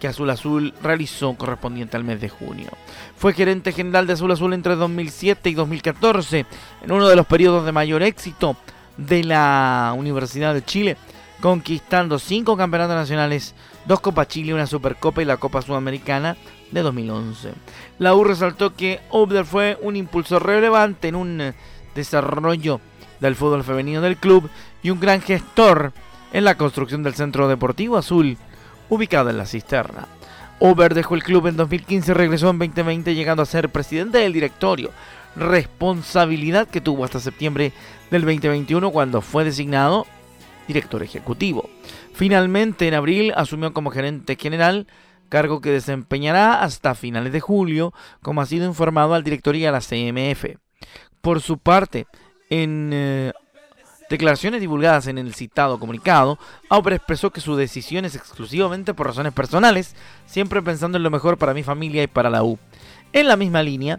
que 0.00 0.08
Azul 0.08 0.30
Azul 0.30 0.74
realizó 0.82 1.34
correspondiente 1.34 1.96
al 1.96 2.04
mes 2.04 2.20
de 2.20 2.28
junio. 2.28 2.70
Fue 3.16 3.34
gerente 3.34 3.72
general 3.72 4.06
de 4.06 4.14
Azul 4.14 4.32
Azul 4.32 4.54
entre 4.54 4.74
2007 4.74 5.50
y 5.50 5.54
2014, 5.54 6.46
en 6.82 6.92
uno 6.92 7.06
de 7.06 7.16
los 7.16 7.26
periodos 7.26 7.64
de 7.64 7.72
mayor 7.72 8.02
éxito 8.02 8.56
de 8.96 9.22
la 9.22 9.94
Universidad 9.96 10.54
de 10.54 10.64
Chile, 10.64 10.96
conquistando 11.40 12.18
cinco 12.18 12.56
campeonatos 12.56 12.96
nacionales, 12.96 13.54
dos 13.86 14.00
Copa 14.00 14.26
Chile, 14.26 14.54
una 14.54 14.66
Supercopa 14.66 15.22
y 15.22 15.26
la 15.26 15.36
Copa 15.36 15.62
Sudamericana 15.62 16.36
de 16.70 16.80
2011. 16.80 17.52
La 17.98 18.14
U 18.14 18.24
resaltó 18.24 18.74
que 18.74 19.00
Obder 19.10 19.44
fue 19.44 19.78
un 19.82 19.96
impulsor 19.96 20.44
relevante 20.44 21.08
en 21.08 21.14
un 21.14 21.54
desarrollo 21.94 22.80
del 23.20 23.36
fútbol 23.36 23.64
femenino 23.64 24.00
del 24.00 24.16
club 24.16 24.48
y 24.82 24.90
un 24.90 25.00
gran 25.00 25.20
gestor 25.20 25.92
en 26.32 26.44
la 26.44 26.56
construcción 26.56 27.02
del 27.02 27.14
Centro 27.14 27.48
Deportivo 27.48 27.96
Azul 27.96 28.36
ubicado 28.88 29.30
en 29.30 29.38
la 29.38 29.46
cisterna. 29.46 30.08
Ober 30.58 30.94
dejó 30.94 31.14
el 31.14 31.22
club 31.22 31.46
en 31.46 31.56
2015 31.56 32.10
y 32.10 32.14
regresó 32.14 32.50
en 32.50 32.58
2020 32.58 33.14
llegando 33.14 33.42
a 33.42 33.46
ser 33.46 33.70
presidente 33.70 34.18
del 34.18 34.32
directorio, 34.32 34.90
responsabilidad 35.36 36.68
que 36.68 36.80
tuvo 36.80 37.04
hasta 37.04 37.18
septiembre 37.18 37.72
del 38.10 38.22
2021 38.22 38.90
cuando 38.90 39.22
fue 39.22 39.44
designado 39.44 40.06
director 40.66 41.02
ejecutivo. 41.02 41.70
Finalmente 42.12 42.86
en 42.86 42.94
abril 42.94 43.32
asumió 43.36 43.72
como 43.72 43.90
gerente 43.90 44.36
general, 44.36 44.86
cargo 45.28 45.60
que 45.60 45.70
desempeñará 45.70 46.62
hasta 46.62 46.94
finales 46.94 47.32
de 47.32 47.40
julio, 47.40 47.94
como 48.20 48.42
ha 48.42 48.46
sido 48.46 48.66
informado 48.66 49.14
al 49.14 49.24
directorio 49.24 49.62
y 49.62 49.66
a 49.66 49.72
la 49.72 49.80
CMF. 49.80 50.56
Por 51.22 51.40
su 51.40 51.58
parte, 51.58 52.06
en 52.50 52.90
eh, 52.92 53.32
declaraciones 54.10 54.60
divulgadas 54.60 55.06
en 55.06 55.18
el 55.18 55.34
citado 55.34 55.78
comunicado, 55.78 56.38
Auber 56.68 56.94
expresó 56.94 57.30
que 57.30 57.40
su 57.40 57.56
decisión 57.56 58.04
es 58.04 58.16
exclusivamente 58.16 58.92
por 58.92 59.06
razones 59.06 59.32
personales, 59.32 59.94
siempre 60.26 60.60
pensando 60.60 60.98
en 60.98 61.04
lo 61.04 61.10
mejor 61.10 61.38
para 61.38 61.54
mi 61.54 61.62
familia 61.62 62.02
y 62.02 62.08
para 62.08 62.28
la 62.28 62.42
U. 62.42 62.58
En 63.12 63.28
la 63.28 63.36
misma 63.36 63.62
línea, 63.62 63.98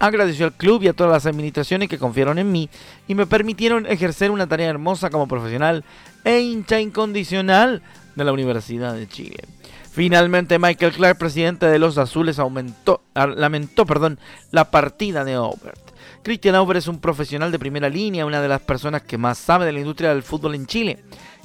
agradeció 0.00 0.46
al 0.46 0.52
club 0.52 0.82
y 0.82 0.88
a 0.88 0.92
todas 0.92 1.12
las 1.12 1.26
administraciones 1.26 1.88
que 1.88 1.98
confiaron 1.98 2.38
en 2.38 2.50
mí 2.50 2.68
y 3.06 3.14
me 3.14 3.26
permitieron 3.26 3.86
ejercer 3.86 4.30
una 4.30 4.48
tarea 4.48 4.68
hermosa 4.68 5.10
como 5.10 5.28
profesional 5.28 5.84
e 6.24 6.40
hincha 6.40 6.80
incondicional 6.80 7.82
de 8.16 8.24
la 8.24 8.32
Universidad 8.32 8.94
de 8.94 9.06
Chile. 9.06 9.44
Finalmente, 9.92 10.58
Michael 10.58 10.92
Clark, 10.92 11.18
presidente 11.18 11.66
de 11.66 11.78
los 11.78 11.98
Azules, 11.98 12.38
aumentó, 12.38 13.02
lamentó 13.14 13.84
perdón, 13.86 14.18
la 14.50 14.70
partida 14.70 15.24
de 15.24 15.34
Aubert. 15.34 15.89
Cristian 16.22 16.54
Auber 16.54 16.76
es 16.76 16.86
un 16.86 17.00
profesional 17.00 17.50
de 17.50 17.58
primera 17.58 17.88
línea, 17.88 18.26
una 18.26 18.42
de 18.42 18.48
las 18.48 18.60
personas 18.60 19.02
que 19.02 19.16
más 19.16 19.38
sabe 19.38 19.64
de 19.64 19.72
la 19.72 19.80
industria 19.80 20.10
del 20.10 20.22
fútbol 20.22 20.54
en 20.54 20.66
Chile. 20.66 20.98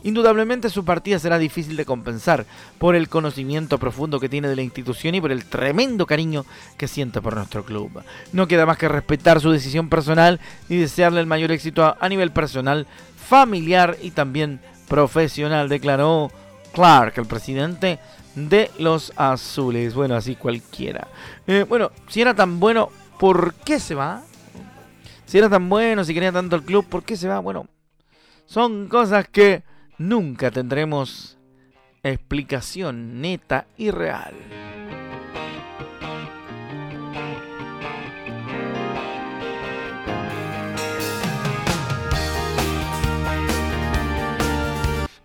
Indudablemente 0.03 0.69
su 0.69 0.83
partida 0.83 1.17
será 1.17 1.37
difícil 1.37 1.77
de 1.77 1.85
compensar 1.85 2.45
por 2.77 2.93
el 2.93 3.07
conocimiento 3.07 3.79
profundo 3.79 4.19
que 4.19 4.27
tiene 4.27 4.49
de 4.49 4.55
la 4.57 4.61
institución 4.61 5.15
y 5.15 5.21
por 5.21 5.31
el 5.31 5.45
tremendo 5.45 6.05
cariño 6.05 6.45
que 6.77 6.89
siente 6.89 7.21
por 7.21 7.35
nuestro 7.35 7.63
club. 7.63 8.03
No 8.33 8.47
queda 8.47 8.65
más 8.65 8.77
que 8.77 8.89
respetar 8.89 9.39
su 9.39 9.49
decisión 9.49 9.89
personal 9.89 10.41
y 10.67 10.75
desearle 10.75 11.21
el 11.21 11.25
mayor 11.25 11.53
éxito 11.53 11.95
a, 11.97 12.09
nivel 12.09 12.31
personal, 12.31 12.85
familiar 13.17 13.97
y 14.01 14.11
también 14.11 14.59
profesional, 14.89 15.69
declaró 15.69 16.31
Clark, 16.73 17.13
el 17.15 17.25
presidente 17.25 17.97
de 18.35 18.69
los 18.77 19.13
Azules. 19.15 19.95
Bueno, 19.95 20.15
así 20.15 20.35
cualquiera. 20.35 21.07
Eh, 21.47 21.65
bueno, 21.67 21.91
si 22.09 22.21
era 22.21 22.35
tan 22.35 22.59
bueno, 22.59 22.89
¿por 23.17 23.53
qué 23.53 23.79
se 23.79 23.95
va? 23.95 24.21
Si 25.25 25.37
era 25.37 25.49
tan 25.49 25.69
bueno, 25.69 26.03
si 26.03 26.13
quería 26.13 26.31
tanto 26.31 26.55
el 26.55 26.63
club, 26.63 26.85
¿por 26.85 27.03
qué 27.03 27.17
se 27.17 27.27
va? 27.27 27.39
Bueno, 27.39 27.67
son 28.45 28.87
cosas 28.87 29.27
que 29.27 29.63
nunca 29.97 30.51
tendremos 30.51 31.37
explicación 32.03 33.21
neta 33.21 33.65
y 33.77 33.89
real. 33.89 34.33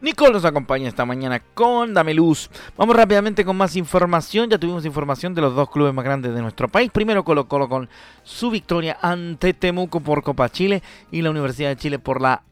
Nicole 0.02 0.32
nos 0.32 0.46
acompaña 0.46 0.88
esta 0.88 1.04
mañana 1.04 1.40
con 1.52 1.92
Dame 1.92 2.14
Luz. 2.14 2.48
Vamos 2.74 2.96
rápidamente 2.96 3.44
con 3.44 3.54
más 3.56 3.76
información. 3.76 4.48
Ya 4.48 4.56
tuvimos 4.56 4.86
información 4.86 5.34
de 5.34 5.42
los 5.42 5.54
dos 5.54 5.68
clubes 5.68 5.92
más 5.92 6.06
grandes 6.06 6.34
de 6.34 6.40
nuestro 6.40 6.68
país. 6.68 6.90
Primero 6.90 7.22
Colo 7.22 7.48
Colo 7.48 7.68
con 7.68 7.90
su 8.22 8.50
victoria 8.50 8.96
ante 9.02 9.52
Temuco 9.52 10.00
por 10.00 10.22
Copa 10.22 10.48
Chile 10.48 10.82
y 11.10 11.20
la 11.20 11.28
Universidad 11.28 11.68
de 11.68 11.76
Chile 11.76 11.98
por 11.98 12.22
la 12.22 12.42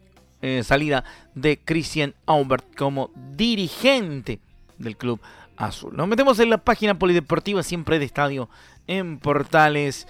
eh, 0.42 0.62
salida 0.62 1.04
de 1.34 1.58
Christian 1.58 2.14
Aubert 2.26 2.66
como 2.76 3.10
dirigente 3.34 4.40
del 4.76 4.98
club 4.98 5.18
azul. 5.56 5.96
Nos 5.96 6.06
metemos 6.06 6.38
en 6.40 6.50
la 6.50 6.58
página 6.58 6.98
polideportiva 6.98 7.62
siempre 7.62 7.98
de 7.98 8.04
estadio 8.04 8.50
en 8.86 9.18
Portales. 9.18 10.06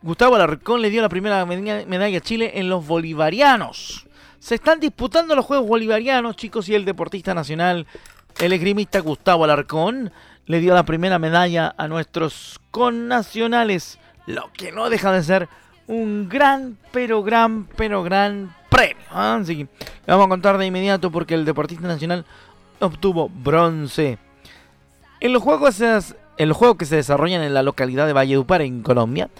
Gustavo 0.00 0.36
Alarcón 0.36 0.80
le 0.80 0.90
dio 0.90 1.02
la 1.02 1.08
primera 1.08 1.44
medalla 1.44 2.18
a 2.18 2.20
Chile 2.20 2.52
en 2.54 2.68
los 2.68 2.86
bolivarianos. 2.86 4.06
Se 4.42 4.56
están 4.56 4.80
disputando 4.80 5.36
los 5.36 5.46
Juegos 5.46 5.68
Bolivarianos, 5.68 6.34
chicos, 6.34 6.68
y 6.68 6.74
el 6.74 6.84
deportista 6.84 7.32
nacional, 7.32 7.86
el 8.40 8.52
esgrimista 8.52 8.98
Gustavo 8.98 9.44
Alarcón, 9.44 10.10
le 10.46 10.58
dio 10.58 10.74
la 10.74 10.82
primera 10.82 11.20
medalla 11.20 11.72
a 11.78 11.86
nuestros 11.86 12.58
connacionales, 12.72 14.00
lo 14.26 14.52
que 14.52 14.72
no 14.72 14.90
deja 14.90 15.12
de 15.12 15.22
ser 15.22 15.48
un 15.86 16.28
gran, 16.28 16.76
pero 16.90 17.22
gran, 17.22 17.68
pero 17.76 18.02
gran 18.02 18.52
premio. 18.68 19.04
¿ah? 19.12 19.38
Así 19.40 19.58
que 19.58 19.68
vamos 20.08 20.26
a 20.26 20.30
contar 20.30 20.58
de 20.58 20.66
inmediato 20.66 21.12
porque 21.12 21.34
el 21.34 21.44
deportista 21.44 21.86
nacional 21.86 22.24
obtuvo 22.80 23.28
bronce. 23.28 24.18
En 25.20 25.32
los 25.32 25.40
juegos, 25.40 25.80
en 25.80 26.48
los 26.48 26.56
juegos 26.56 26.78
que 26.78 26.86
se 26.86 26.96
desarrollan 26.96 27.42
en 27.42 27.54
la 27.54 27.62
localidad 27.62 28.08
de 28.08 28.12
Valledupar, 28.12 28.62
en 28.62 28.82
Colombia, 28.82 29.30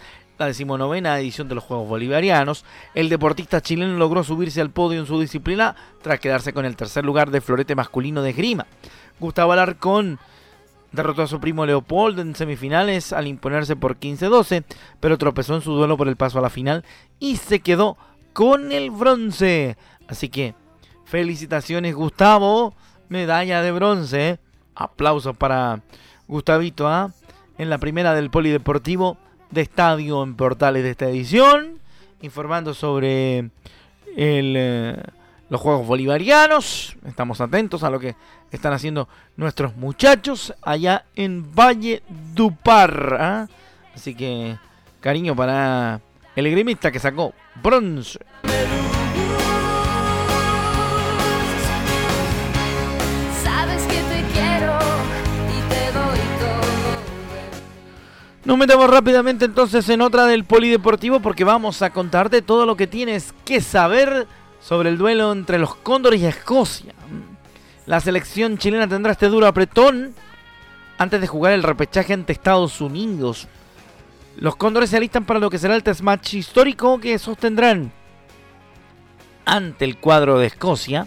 la 0.42 0.48
decimonovena 0.48 1.20
edición 1.20 1.48
de 1.48 1.54
los 1.54 1.62
Juegos 1.62 1.88
Bolivarianos, 1.88 2.64
el 2.94 3.08
deportista 3.08 3.60
chileno 3.60 3.96
logró 3.96 4.24
subirse 4.24 4.60
al 4.60 4.70
podio 4.70 4.98
en 4.98 5.06
su 5.06 5.20
disciplina 5.20 5.76
tras 6.02 6.18
quedarse 6.18 6.52
con 6.52 6.64
el 6.64 6.74
tercer 6.74 7.04
lugar 7.04 7.30
de 7.30 7.40
florete 7.40 7.76
masculino 7.76 8.22
de 8.22 8.32
grima. 8.32 8.66
Gustavo 9.20 9.52
Alarcón 9.52 10.18
derrotó 10.90 11.22
a 11.22 11.28
su 11.28 11.38
primo 11.38 11.64
Leopoldo 11.64 12.22
en 12.22 12.34
semifinales 12.34 13.12
al 13.12 13.28
imponerse 13.28 13.76
por 13.76 14.00
15-12, 14.00 14.64
pero 14.98 15.16
tropezó 15.16 15.54
en 15.54 15.62
su 15.62 15.74
duelo 15.74 15.96
por 15.96 16.08
el 16.08 16.16
paso 16.16 16.40
a 16.40 16.42
la 16.42 16.50
final 16.50 16.84
y 17.20 17.36
se 17.36 17.60
quedó 17.60 17.96
con 18.32 18.72
el 18.72 18.90
bronce. 18.90 19.76
Así 20.08 20.28
que, 20.28 20.56
felicitaciones 21.04 21.94
Gustavo, 21.94 22.74
medalla 23.08 23.62
de 23.62 23.70
bronce. 23.70 24.40
Aplausos 24.74 25.36
para 25.36 25.82
Gustavito 26.26 26.88
¿ah? 26.88 27.12
en 27.58 27.70
la 27.70 27.78
primera 27.78 28.12
del 28.12 28.30
Polideportivo 28.30 29.18
de 29.52 29.60
estadio 29.60 30.22
en 30.22 30.34
portales 30.34 30.82
de 30.82 30.90
esta 30.90 31.08
edición, 31.08 31.78
informando 32.22 32.74
sobre 32.74 33.50
eh, 34.16 35.02
los 35.48 35.60
Juegos 35.60 35.86
Bolivarianos. 35.86 36.96
Estamos 37.06 37.40
atentos 37.40 37.84
a 37.84 37.90
lo 37.90 38.00
que 38.00 38.16
están 38.50 38.72
haciendo 38.72 39.08
nuestros 39.36 39.76
muchachos 39.76 40.54
allá 40.62 41.04
en 41.14 41.54
Valle 41.54 42.02
Dupar. 42.34 43.16
¿ah? 43.20 43.48
Así 43.94 44.14
que 44.14 44.56
cariño 45.00 45.36
para 45.36 46.00
el 46.34 46.50
gremista 46.50 46.90
que 46.90 46.98
sacó 46.98 47.34
bronce. 47.62 48.18
Nos 58.52 58.58
metemos 58.58 58.90
rápidamente 58.90 59.46
entonces 59.46 59.88
en 59.88 60.02
otra 60.02 60.26
del 60.26 60.44
polideportivo 60.44 61.20
porque 61.20 61.42
vamos 61.42 61.80
a 61.80 61.88
contarte 61.88 62.42
todo 62.42 62.66
lo 62.66 62.76
que 62.76 62.86
tienes 62.86 63.32
que 63.46 63.62
saber 63.62 64.26
sobre 64.60 64.90
el 64.90 64.98
duelo 64.98 65.32
entre 65.32 65.58
los 65.58 65.74
Cóndores 65.74 66.20
y 66.20 66.26
Escocia. 66.26 66.92
La 67.86 67.98
selección 68.00 68.58
chilena 68.58 68.86
tendrá 68.86 69.12
este 69.12 69.28
duro 69.28 69.46
apretón 69.46 70.14
antes 70.98 71.18
de 71.22 71.26
jugar 71.26 71.54
el 71.54 71.62
repechaje 71.62 72.12
ante 72.12 72.34
Estados 72.34 72.82
Unidos. 72.82 73.48
Los 74.36 74.54
Cóndores 74.56 74.90
se 74.90 74.98
alistan 74.98 75.24
para 75.24 75.40
lo 75.40 75.48
que 75.48 75.56
será 75.56 75.74
el 75.74 75.82
test 75.82 76.02
match 76.02 76.34
histórico 76.34 77.00
que 77.00 77.18
sostendrán 77.18 77.90
ante 79.46 79.86
el 79.86 79.96
cuadro 79.96 80.38
de 80.38 80.48
Escocia 80.48 81.06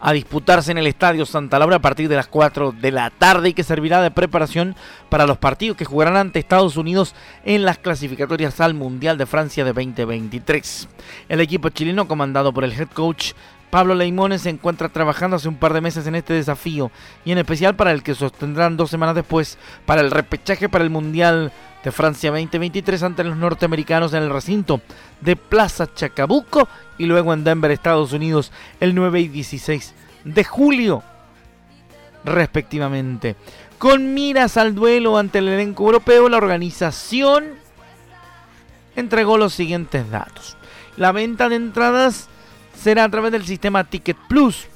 a 0.00 0.12
disputarse 0.12 0.70
en 0.70 0.78
el 0.78 0.86
Estadio 0.86 1.26
Santa 1.26 1.58
Laura 1.58 1.76
a 1.76 1.82
partir 1.82 2.08
de 2.08 2.16
las 2.16 2.26
4 2.26 2.72
de 2.72 2.90
la 2.90 3.10
tarde 3.10 3.50
y 3.50 3.54
que 3.54 3.64
servirá 3.64 4.02
de 4.02 4.10
preparación 4.10 4.76
para 5.08 5.26
los 5.26 5.38
partidos 5.38 5.76
que 5.76 5.84
jugarán 5.84 6.16
ante 6.16 6.38
Estados 6.38 6.76
Unidos 6.76 7.14
en 7.44 7.64
las 7.64 7.78
clasificatorias 7.78 8.60
al 8.60 8.74
Mundial 8.74 9.18
de 9.18 9.26
Francia 9.26 9.64
de 9.64 9.72
2023. 9.72 10.88
El 11.28 11.40
equipo 11.40 11.68
chileno 11.70 12.08
comandado 12.08 12.52
por 12.52 12.64
el 12.64 12.72
head 12.72 12.88
coach 12.92 13.32
Pablo 13.70 13.94
Leimones 13.94 14.42
se 14.42 14.50
encuentra 14.50 14.88
trabajando 14.88 15.36
hace 15.36 15.48
un 15.48 15.56
par 15.56 15.72
de 15.72 15.80
meses 15.80 16.06
en 16.06 16.14
este 16.14 16.34
desafío 16.34 16.90
y 17.24 17.32
en 17.32 17.38
especial 17.38 17.74
para 17.74 17.92
el 17.92 18.02
que 18.02 18.14
sostendrán 18.14 18.76
dos 18.76 18.90
semanas 18.90 19.14
después 19.14 19.58
para 19.84 20.00
el 20.00 20.10
repechaje 20.10 20.68
para 20.68 20.84
el 20.84 20.90
Mundial 20.90 21.52
de 21.82 21.92
Francia 21.92 22.30
2023 22.30 23.02
ante 23.02 23.24
los 23.24 23.36
norteamericanos 23.36 24.12
en 24.12 24.22
el 24.22 24.30
recinto 24.30 24.80
de 25.20 25.36
Plaza 25.36 25.92
Chacabuco 25.94 26.68
y 26.98 27.06
luego 27.06 27.32
en 27.32 27.44
Denver, 27.44 27.70
Estados 27.70 28.12
Unidos, 28.12 28.50
el 28.80 28.94
9 28.94 29.20
y 29.20 29.28
16 29.28 29.94
de 30.24 30.44
julio, 30.44 31.02
respectivamente. 32.24 33.36
Con 33.78 34.14
miras 34.14 34.56
al 34.56 34.74
duelo 34.74 35.18
ante 35.18 35.38
el 35.38 35.48
elenco 35.48 35.84
europeo, 35.84 36.28
la 36.28 36.38
organización 36.38 37.44
entregó 38.96 39.38
los 39.38 39.54
siguientes 39.54 40.10
datos. 40.10 40.56
La 40.96 41.12
venta 41.12 41.48
de 41.48 41.56
entradas 41.56 42.28
será 42.86 43.02
a 43.02 43.08
través 43.08 43.32
del 43.32 43.44
sistema 43.44 43.82
Ticket 43.82 44.16
Plus 44.28 44.68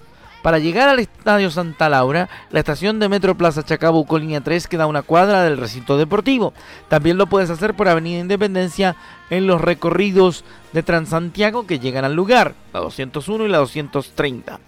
para 0.43 0.59
llegar 0.59 0.88
al 0.88 0.99
Estadio 0.99 1.49
Santa 1.49 1.88
Laura, 1.88 2.29
la 2.50 2.59
estación 2.59 2.99
de 2.99 3.09
Metro 3.09 3.37
Plaza 3.37 3.62
Chacabuco, 3.62 4.19
línea 4.19 4.40
3, 4.40 4.67
queda 4.67 4.83
a 4.83 4.88
una 4.88 5.02
cuadra 5.02 5.45
del 5.45 5.57
recinto 5.57 5.97
deportivo. 5.97 6.52
También 6.88 7.19
lo 7.19 7.29
puedes 7.29 7.50
hacer 7.50 7.75
por 7.75 7.87
Avenida 7.87 8.19
Independencia 8.19 8.97
en 9.31 9.47
los 9.47 9.61
recorridos 9.61 10.45
de 10.73 10.83
Transantiago 10.83 11.69
que 11.69 11.79
llegan 11.79 12.05
al 12.05 12.17
lugar, 12.17 12.55
la 12.73 12.81
201 12.81 13.47
y 13.47 13.49
la 13.49 13.59
230. 13.59 14.59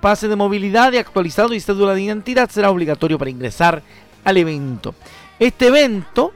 Pase 0.00 0.28
de 0.28 0.36
movilidad 0.36 0.92
y 0.92 0.98
actualizado 0.98 1.54
y 1.54 1.60
cédula 1.60 1.94
de 1.94 2.02
identidad 2.02 2.50
será 2.50 2.70
obligatorio 2.70 3.18
para 3.18 3.32
ingresar 3.32 3.82
al 4.22 4.36
evento. 4.36 4.94
Este 5.40 5.66
evento 5.66 6.32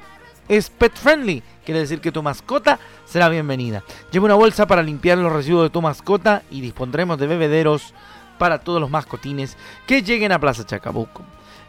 es 0.48 0.68
pet 0.70 0.96
friendly, 0.96 1.44
quiere 1.66 1.80
decir 1.80 2.00
que 2.00 2.12
tu 2.12 2.22
mascota 2.22 2.78
será 3.04 3.28
bienvenida. 3.28 3.82
Lleva 4.10 4.24
una 4.24 4.34
bolsa 4.34 4.66
para 4.66 4.82
limpiar 4.82 5.18
los 5.18 5.32
residuos 5.32 5.64
de 5.64 5.70
tu 5.70 5.82
mascota 5.82 6.42
y 6.50 6.62
dispondremos 6.62 7.18
de 7.18 7.26
bebederos 7.26 7.92
para 8.38 8.60
todos 8.60 8.80
los 8.80 8.88
mascotines 8.88 9.58
que 9.86 10.02
lleguen 10.02 10.32
a 10.32 10.38
Plaza 10.38 10.64
Chacabuco. 10.64 11.22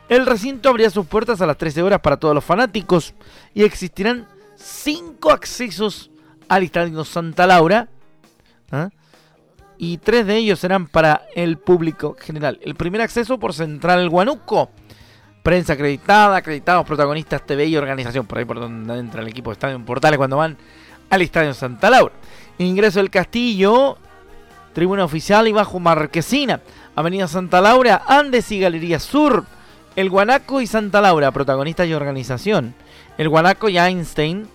El 0.08 0.26
recinto 0.26 0.70
abrirá 0.70 0.90
sus 0.90 1.08
puertas 1.08 1.42
a 1.42 1.48
las 1.48 1.58
13 1.58 1.82
horas 1.82 2.00
para 2.00 2.18
todos 2.18 2.34
los 2.34 2.46
fanáticos 2.46 3.14
y 3.54 3.64
existirán 3.64 4.28
5 4.56 5.32
accesos 5.32 6.12
al 6.48 6.64
Estadio 6.64 7.04
Santa 7.04 7.48
Laura. 7.48 7.90
¿ah? 8.72 8.90
Y 9.80 9.98
tres 9.98 10.26
de 10.26 10.38
ellos 10.38 10.60
serán 10.60 10.88
para 10.88 11.24
el 11.36 11.58
público 11.58 12.16
general. 12.20 12.60
El 12.64 12.76
primer 12.76 13.02
acceso 13.02 13.38
por 13.38 13.54
Central 13.54 14.10
Guanuco. 14.10 14.72
Prensa 15.48 15.72
acreditada, 15.72 16.36
acreditados, 16.36 16.86
protagonistas 16.86 17.46
TV 17.46 17.68
y 17.68 17.78
organización. 17.78 18.26
Por 18.26 18.38
ahí 18.38 18.44
por 18.44 18.60
donde 18.60 19.00
entra 19.00 19.22
el 19.22 19.30
equipo 19.30 19.50
de 19.50 19.54
Estadio 19.54 19.80
Portales 19.80 20.18
cuando 20.18 20.36
van 20.36 20.58
al 21.10 21.22
Estadio 21.22 21.54
Santa 21.54 21.90
Laura. 21.90 22.14
Ingreso 22.58 23.00
del 23.00 23.10
Castillo 23.10 23.98
Tribuna 24.74 25.06
Oficial 25.06 25.48
y 25.48 25.54
Bajo 25.54 25.80
Marquesina, 25.80 26.60
Avenida 26.98 27.30
Santa 27.30 27.62
Laura, 27.62 28.02
Andes 28.08 28.52
y 28.52 28.60
Galería 28.60 29.00
Sur, 29.00 29.46
El 29.96 30.10
Guanaco 30.10 30.60
y 30.60 30.68
Santa 30.68 31.00
Laura, 31.00 31.32
protagonistas 31.32 31.88
y 31.88 31.94
organización, 31.94 32.76
El 33.18 33.30
Guanaco 33.30 33.70
y 33.70 33.78
Einstein, 33.78 34.50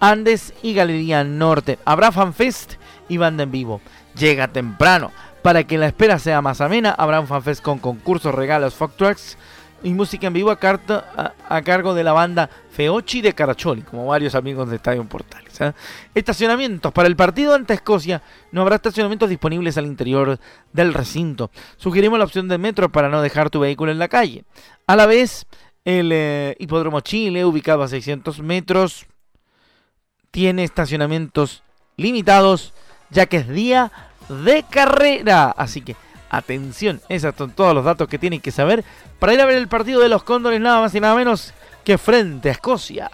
Andes 0.00 0.54
y 0.60 0.74
Galería 0.74 1.22
Norte. 1.22 1.78
Habrá 1.84 2.10
fanfest 2.10 2.72
y 3.08 3.16
banda 3.16 3.44
en 3.44 3.52
vivo. 3.52 3.80
Llega 4.16 4.48
temprano. 4.48 5.12
Para 5.40 5.62
que 5.62 5.78
la 5.78 5.86
espera 5.86 6.18
sea 6.18 6.42
más 6.42 6.60
amena, 6.60 6.90
habrá 6.90 7.20
un 7.20 7.28
fanfest 7.28 7.62
con 7.62 7.78
concursos, 7.78 8.34
regalos, 8.34 8.74
folk 8.74 8.96
trucks 8.96 9.38
y 9.82 9.90
música 9.90 10.26
en 10.26 10.32
vivo 10.32 10.50
a, 10.50 10.56
cargo 10.56 11.94
de 11.94 12.04
la 12.04 12.12
banda 12.12 12.50
Feochi 12.70 13.20
de 13.20 13.32
Caracholi, 13.32 13.82
como 13.82 14.06
varios 14.06 14.34
amigos 14.34 14.68
de 14.68 14.76
Estadio 14.76 15.04
Portales. 15.04 15.60
¿eh? 15.60 15.72
Estacionamientos. 16.14 16.92
Para 16.92 17.08
el 17.08 17.16
partido 17.16 17.54
ante 17.54 17.74
Escocia 17.74 18.22
no 18.52 18.62
habrá 18.62 18.76
estacionamientos 18.76 19.28
disponibles 19.28 19.78
al 19.78 19.86
interior 19.86 20.38
del 20.72 20.94
recinto. 20.94 21.50
Sugerimos 21.76 22.18
la 22.18 22.24
opción 22.24 22.48
de 22.48 22.58
metro 22.58 22.90
para 22.90 23.08
no 23.08 23.22
dejar 23.22 23.50
tu 23.50 23.60
vehículo 23.60 23.92
en 23.92 23.98
la 23.98 24.08
calle. 24.08 24.44
A 24.86 24.96
la 24.96 25.06
vez, 25.06 25.46
el 25.84 26.10
eh, 26.12 26.56
Hipódromo 26.58 27.00
Chile, 27.00 27.44
ubicado 27.44 27.82
a 27.82 27.88
600 27.88 28.40
metros, 28.40 29.06
tiene 30.30 30.64
estacionamientos 30.64 31.62
limitados, 31.96 32.74
ya 33.10 33.26
que 33.26 33.38
es 33.38 33.48
día 33.48 33.92
de 34.28 34.64
carrera. 34.68 35.50
Así 35.56 35.82
que 35.82 35.96
Atención, 36.30 37.00
esos 37.08 37.34
son 37.36 37.52
todos 37.52 37.74
los 37.74 37.84
datos 37.84 38.08
que 38.08 38.18
tienen 38.18 38.40
que 38.40 38.50
saber 38.50 38.84
para 39.18 39.34
ir 39.34 39.40
a 39.40 39.46
ver 39.46 39.56
el 39.56 39.68
partido 39.68 40.00
de 40.00 40.08
los 40.08 40.22
Cóndores, 40.22 40.60
nada 40.60 40.80
más 40.80 40.94
y 40.94 41.00
nada 41.00 41.14
menos 41.14 41.54
que 41.84 41.96
frente 41.96 42.50
a 42.50 42.52
Escocia. 42.52 43.10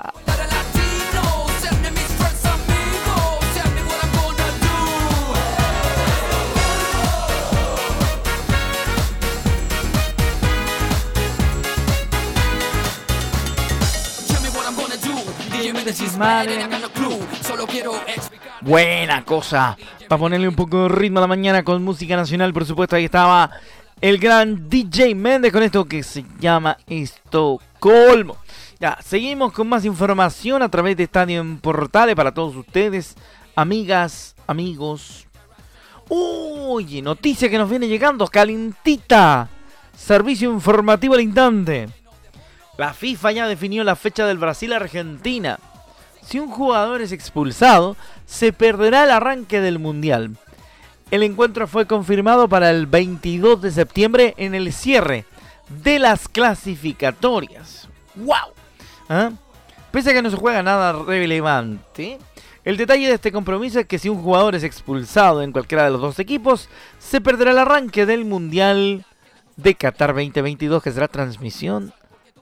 Buena 18.64 19.22
cosa. 19.26 19.76
Para 20.08 20.18
ponerle 20.18 20.48
un 20.48 20.54
poco 20.54 20.84
de 20.84 20.88
ritmo 20.88 21.18
a 21.18 21.22
la 21.22 21.26
mañana 21.26 21.62
con 21.62 21.84
música 21.84 22.16
nacional, 22.16 22.54
por 22.54 22.64
supuesto, 22.64 22.96
ahí 22.96 23.04
estaba 23.04 23.50
el 24.00 24.16
gran 24.16 24.70
DJ 24.70 25.14
Méndez 25.14 25.52
con 25.52 25.62
esto 25.62 25.84
que 25.84 26.02
se 26.02 26.24
llama 26.40 26.78
Estocolmo. 26.86 28.38
Ya, 28.80 28.96
seguimos 29.02 29.52
con 29.52 29.68
más 29.68 29.84
información 29.84 30.62
a 30.62 30.70
través 30.70 30.96
de 30.96 31.02
Estadio 31.02 31.42
en 31.42 31.58
Portales 31.58 32.14
para 32.14 32.32
todos 32.32 32.56
ustedes, 32.56 33.16
amigas, 33.54 34.34
amigos. 34.46 35.26
Oye, 36.08 37.02
noticia 37.02 37.50
que 37.50 37.58
nos 37.58 37.68
viene 37.68 37.86
llegando, 37.86 38.26
calentita. 38.28 39.50
Servicio 39.94 40.50
informativo 40.50 41.12
al 41.12 41.20
instante. 41.20 41.90
La 42.78 42.94
FIFA 42.94 43.32
ya 43.32 43.46
definió 43.46 43.84
la 43.84 43.94
fecha 43.94 44.26
del 44.26 44.38
Brasil-Argentina. 44.38 45.58
Si 46.26 46.38
un 46.38 46.50
jugador 46.50 47.02
es 47.02 47.12
expulsado, 47.12 47.96
se 48.26 48.52
perderá 48.52 49.04
el 49.04 49.10
arranque 49.10 49.60
del 49.60 49.78
Mundial. 49.78 50.36
El 51.10 51.22
encuentro 51.22 51.68
fue 51.68 51.86
confirmado 51.86 52.48
para 52.48 52.70
el 52.70 52.86
22 52.86 53.60
de 53.60 53.70
septiembre 53.70 54.34
en 54.38 54.54
el 54.54 54.72
cierre 54.72 55.26
de 55.82 55.98
las 55.98 56.28
clasificatorias. 56.28 57.88
¡Wow! 58.14 58.54
¿Ah? 59.08 59.32
Pese 59.90 60.10
a 60.10 60.12
que 60.12 60.22
no 60.22 60.30
se 60.30 60.36
juega 60.36 60.62
nada 60.62 60.92
relevante, 61.04 62.18
el 62.64 62.76
detalle 62.76 63.06
de 63.06 63.14
este 63.14 63.30
compromiso 63.30 63.78
es 63.78 63.86
que 63.86 63.98
si 63.98 64.08
un 64.08 64.22
jugador 64.22 64.54
es 64.54 64.64
expulsado 64.64 65.42
en 65.42 65.52
cualquiera 65.52 65.84
de 65.84 65.90
los 65.90 66.00
dos 66.00 66.18
equipos, 66.18 66.68
se 66.98 67.20
perderá 67.20 67.50
el 67.50 67.58
arranque 67.58 68.06
del 68.06 68.24
Mundial 68.24 69.04
de 69.56 69.74
Qatar 69.74 70.14
2022, 70.14 70.82
que 70.82 70.90
será 70.90 71.06
transmisión 71.06 71.92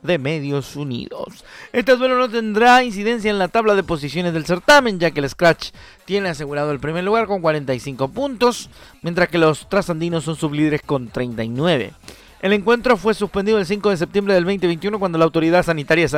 de 0.03 0.19
Medios 0.19 0.77
Unidos. 0.77 1.45
Este 1.73 1.97
duelo 1.97 2.17
no 2.17 2.29
tendrá 2.29 2.83
incidencia 2.83 3.31
en 3.31 3.39
la 3.39 3.49
tabla 3.49 3.75
de 3.75 3.83
posiciones 3.83 4.33
del 4.33 4.45
certamen, 4.45 4.99
ya 4.99 5.11
que 5.11 5.21
el 5.21 5.29
Scratch 5.29 5.71
tiene 6.05 6.29
asegurado 6.29 6.73
el 6.73 6.81
primer 6.81 7.05
lugar 7.05 7.27
con 7.27 7.41
45 7.41 8.09
puntos, 8.09 8.69
mientras 9.03 9.29
que 9.29 9.39
los 9.39 9.69
trasandinos 9.69 10.25
son 10.25 10.37
sublíderes 10.37 10.83
con 10.83 11.09
39. 11.09 11.93
El 12.43 12.53
encuentro 12.53 12.97
fue 12.97 13.15
suspendido 13.15 13.59
el 13.59 13.67
5 13.67 13.91
de 13.91 13.97
septiembre 13.97 14.35
del 14.35 14.45
2021 14.45 14.99
cuando 14.99 15.17
la 15.17 15.25
autoridad 15.25 15.65
sanitaria 15.65 16.09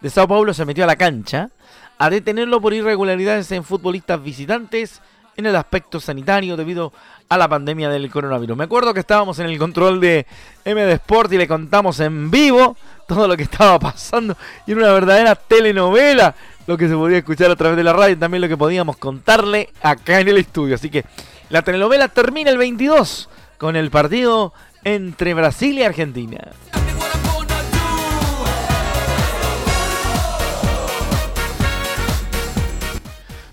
de 0.00 0.10
Sao 0.10 0.28
Paulo 0.28 0.52
se 0.52 0.64
metió 0.64 0.82
a 0.82 0.88
la 0.88 0.96
cancha 0.96 1.50
a 1.96 2.10
detenerlo 2.10 2.60
por 2.60 2.74
irregularidades 2.74 3.52
en 3.52 3.62
futbolistas 3.62 4.20
visitantes 4.20 5.00
en 5.36 5.46
el 5.46 5.56
aspecto 5.56 6.00
sanitario 6.00 6.56
debido 6.56 6.92
a 7.28 7.36
la 7.36 7.48
pandemia 7.48 7.88
del 7.88 8.10
coronavirus. 8.10 8.56
Me 8.56 8.64
acuerdo 8.64 8.92
que 8.92 9.00
estábamos 9.00 9.38
en 9.38 9.46
el 9.46 9.58
control 9.58 10.00
de 10.00 10.26
MD 10.64 10.92
Sport 10.92 11.32
y 11.32 11.38
le 11.38 11.48
contamos 11.48 12.00
en 12.00 12.30
vivo 12.30 12.76
todo 13.06 13.26
lo 13.26 13.36
que 13.36 13.44
estaba 13.44 13.78
pasando 13.78 14.36
y 14.66 14.72
era 14.72 14.80
una 14.80 14.92
verdadera 14.92 15.34
telenovela 15.34 16.34
lo 16.66 16.76
que 16.78 16.88
se 16.88 16.94
podía 16.94 17.18
escuchar 17.18 17.50
a 17.50 17.56
través 17.56 17.76
de 17.76 17.82
la 17.82 17.92
radio 17.92 18.14
y 18.14 18.18
también 18.18 18.42
lo 18.42 18.48
que 18.48 18.56
podíamos 18.56 18.96
contarle 18.96 19.70
acá 19.82 20.20
en 20.20 20.28
el 20.28 20.38
estudio. 20.38 20.76
Así 20.76 20.88
que 20.88 21.04
la 21.48 21.62
telenovela 21.62 22.08
termina 22.08 22.50
el 22.50 22.58
22 22.58 23.28
con 23.58 23.76
el 23.76 23.90
partido 23.90 24.52
entre 24.84 25.34
Brasil 25.34 25.78
y 25.78 25.82
Argentina. 25.82 26.38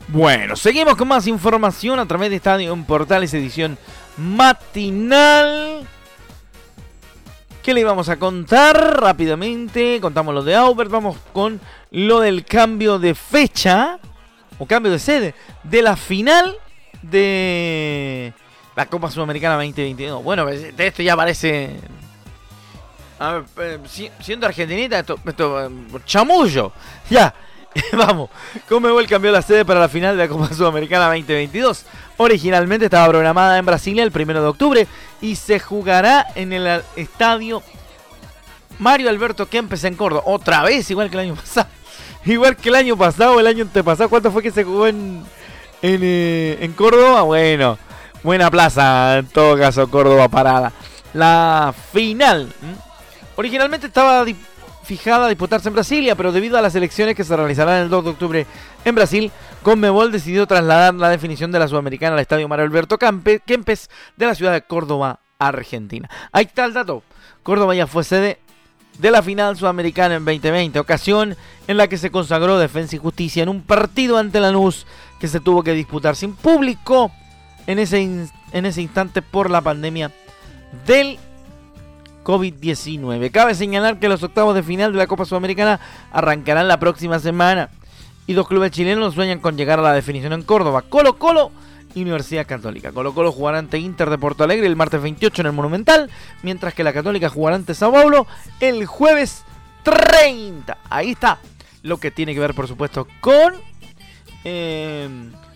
Bueno, 0.09 0.55
seguimos 0.55 0.95
con 0.95 1.09
más 1.09 1.27
información 1.27 1.99
a 1.99 2.05
través 2.05 2.29
de 2.29 2.37
Estadio 2.37 2.73
Portales, 2.85 3.33
edición 3.33 3.77
matinal. 4.15 5.85
¿Qué 7.61 7.73
le 7.73 7.81
íbamos 7.81 8.07
a 8.07 8.17
contar 8.17 9.01
rápidamente? 9.01 9.99
Contamos 9.99 10.33
lo 10.33 10.43
de 10.43 10.55
Aubert, 10.55 10.89
vamos 10.89 11.17
con 11.33 11.59
lo 11.91 12.21
del 12.21 12.45
cambio 12.45 12.99
de 12.99 13.15
fecha 13.15 13.99
o 14.57 14.65
cambio 14.65 14.93
de 14.93 14.99
sede 14.99 15.35
de 15.63 15.81
la 15.81 15.97
final 15.97 16.55
de 17.01 18.33
la 18.77 18.85
Copa 18.85 19.11
Sudamericana 19.11 19.55
2022. 19.55 20.23
Bueno, 20.23 20.45
de 20.45 20.87
esto 20.87 21.03
ya 21.03 21.17
parece. 21.17 21.81
A 23.19 23.33
ver, 23.33 23.43
eh, 23.57 24.11
siendo 24.21 24.47
argentinita, 24.47 24.99
esto, 24.99 25.19
esto 25.25 25.65
eh, 25.65 25.69
chamullo. 26.05 26.71
Ya, 27.09 27.33
vamos. 27.93 28.29
el 28.69 29.07
cambió 29.07 29.31
la 29.31 29.41
sede 29.41 29.65
para 29.65 29.79
la 29.79 29.89
final 29.89 30.17
de 30.17 30.23
la 30.23 30.29
Copa 30.29 30.53
Sudamericana 30.53 31.05
2022. 31.05 31.85
Originalmente 32.17 32.85
estaba 32.85 33.07
programada 33.09 33.57
en 33.57 33.65
Brasilia 33.65 34.03
el 34.03 34.11
1 34.13 34.41
de 34.41 34.47
octubre 34.47 34.87
y 35.21 35.35
se 35.35 35.59
jugará 35.59 36.27
en 36.35 36.53
el 36.53 36.81
estadio 36.95 37.61
Mario 38.79 39.09
Alberto 39.09 39.47
Kempes 39.47 39.83
en 39.83 39.95
Córdoba. 39.95 40.23
Otra 40.25 40.63
vez, 40.63 40.89
igual 40.91 41.09
que 41.09 41.15
el 41.17 41.23
año 41.23 41.35
pasado. 41.35 41.67
Igual 42.25 42.57
que 42.57 42.67
el 42.67 42.75
año 42.75 42.97
pasado, 42.97 43.39
el 43.39 43.47
año 43.47 43.63
antepasado. 43.63 44.09
¿Cuánto 44.09 44.31
fue 44.31 44.43
que 44.43 44.51
se 44.51 44.65
jugó 44.65 44.85
en, 44.87 45.23
en, 45.81 45.99
eh, 46.03 46.71
Córdoba? 46.75 47.21
Bueno, 47.21 47.77
buena 48.21 48.51
plaza, 48.51 49.19
en 49.19 49.27
todo 49.27 49.57
caso, 49.57 49.89
Córdoba 49.89 50.27
parada. 50.27 50.73
La 51.13 51.73
final. 51.93 52.51
Originalmente 53.37 53.87
estaba 53.87 54.25
fijada 54.87 55.25
a 55.25 55.29
disputarse 55.29 55.67
en 55.67 55.73
Brasilia, 55.73 56.15
pero 56.15 56.31
debido 56.31 56.57
a 56.57 56.61
las 56.61 56.73
elecciones 56.73 57.13
que 57.13 57.25
se 57.25 57.35
realizarán 57.35 57.83
el 57.83 57.89
2 57.89 58.05
de 58.05 58.09
octubre 58.09 58.47
en 58.85 58.95
Brasil, 58.95 59.31
Conmebol 59.61 60.13
decidió 60.13 60.47
trasladar 60.47 60.93
la 60.93 61.09
definición 61.09 61.51
de 61.51 61.59
la 61.59 61.67
Sudamericana 61.67 62.13
al 62.13 62.21
Estadio 62.21 62.47
Mario 62.47 62.63
Alberto 62.63 62.97
Kempes 62.97 63.89
de 64.15 64.25
la 64.25 64.33
ciudad 64.33 64.53
de 64.53 64.61
Córdoba, 64.61 65.19
Argentina. 65.39 66.09
Ahí 66.31 66.45
está 66.45 66.63
el 66.63 66.73
dato. 66.73 67.03
Córdoba 67.43 67.75
ya 67.75 67.85
fue 67.85 68.05
sede 68.05 68.39
de 68.97 69.11
la 69.11 69.21
final 69.21 69.57
sudamericana 69.57 70.15
en 70.15 70.23
2020, 70.23 70.79
ocasión 70.79 71.35
en 71.67 71.77
la 71.77 71.87
que 71.87 71.97
se 71.97 72.09
consagró 72.09 72.57
Defensa 72.57 72.95
y 72.95 72.99
Justicia 72.99 73.43
en 73.43 73.49
un 73.49 73.63
partido 73.63 74.17
ante 74.17 74.39
Lanús 74.39 74.87
que 75.19 75.27
se 75.27 75.41
tuvo 75.41 75.63
que 75.63 75.73
disputar 75.73 76.15
sin 76.15 76.33
público 76.33 77.11
en 77.67 77.79
ese, 77.79 78.01
en 78.01 78.65
ese 78.65 78.81
instante 78.81 79.21
por 79.21 79.51
la 79.51 79.59
pandemia 79.59 80.13
del 80.85 81.19
COVID-19. 82.27 83.31
Cabe 83.31 83.55
señalar 83.55 83.99
que 83.99 84.09
los 84.09 84.21
octavos 84.21 84.53
de 84.53 84.61
final 84.61 84.91
de 84.91 84.97
la 84.97 85.07
Copa 85.07 85.23
Sudamericana 85.23 85.79
arrancarán 86.11 86.67
la 86.67 86.77
próxima 86.77 87.19
semana 87.19 87.69
y 88.27 88.33
dos 88.33 88.49
clubes 88.49 88.71
chilenos 88.71 89.13
sueñan 89.13 89.39
con 89.39 89.55
llegar 89.55 89.79
a 89.79 89.81
la 89.81 89.93
definición 89.93 90.33
en 90.33 90.43
Córdoba. 90.43 90.81
Colo 90.81 91.17
Colo 91.17 91.51
y 91.95 92.01
Universidad 92.01 92.45
Católica. 92.45 92.91
Colo 92.91 93.13
Colo 93.13 93.31
jugará 93.31 93.59
ante 93.59 93.79
Inter 93.79 94.09
de 94.09 94.17
Porto 94.17 94.43
Alegre 94.43 94.67
el 94.67 94.75
martes 94.75 95.01
28 95.01 95.41
en 95.41 95.45
el 95.45 95.53
Monumental, 95.53 96.09
mientras 96.43 96.73
que 96.73 96.83
la 96.83 96.91
Católica 96.91 97.29
jugará 97.29 97.55
ante 97.55 97.73
Sao 97.73 97.93
Paulo 97.93 98.27
el 98.59 98.85
jueves 98.85 99.45
30. 99.83 100.79
Ahí 100.89 101.11
está 101.11 101.39
lo 101.81 101.95
que 101.95 102.11
tiene 102.11 102.33
que 102.33 102.41
ver, 102.41 102.53
por 102.53 102.67
supuesto, 102.67 103.07
con 103.21 103.53
eh, 104.43 105.07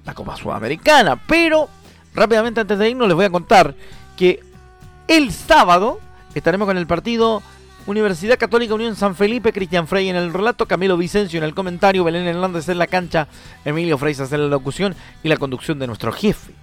la 0.05 0.13
Copa 0.13 0.37
Sudamericana. 0.37 1.17
Pero 1.27 1.67
rápidamente 2.15 2.61
antes 2.61 2.79
de 2.79 2.91
irnos 2.91 3.09
les 3.09 3.15
voy 3.15 3.25
a 3.25 3.29
contar 3.29 3.75
que 4.15 4.39
el 5.09 5.33
sábado 5.33 5.99
Estaremos 6.33 6.65
con 6.65 6.77
el 6.77 6.87
partido 6.87 7.43
Universidad 7.87 8.37
Católica 8.37 8.73
Unión 8.73 8.95
San 8.95 9.15
Felipe, 9.15 9.51
Cristian 9.51 9.87
Frey 9.87 10.09
en 10.09 10.15
el 10.15 10.31
relato, 10.31 10.67
Camilo 10.67 10.97
Vicencio 10.97 11.39
en 11.39 11.43
el 11.43 11.53
comentario, 11.53 12.03
Belén 12.03 12.27
Hernández 12.27 12.69
en 12.69 12.77
la 12.77 12.87
cancha, 12.87 13.27
Emilio 13.65 13.97
Freisas 13.97 14.31
en 14.31 14.41
la 14.41 14.47
locución 14.47 14.95
y 15.23 15.29
la 15.29 15.37
conducción 15.37 15.79
de 15.79 15.87
nuestro 15.87 16.11
jefe, 16.11 16.53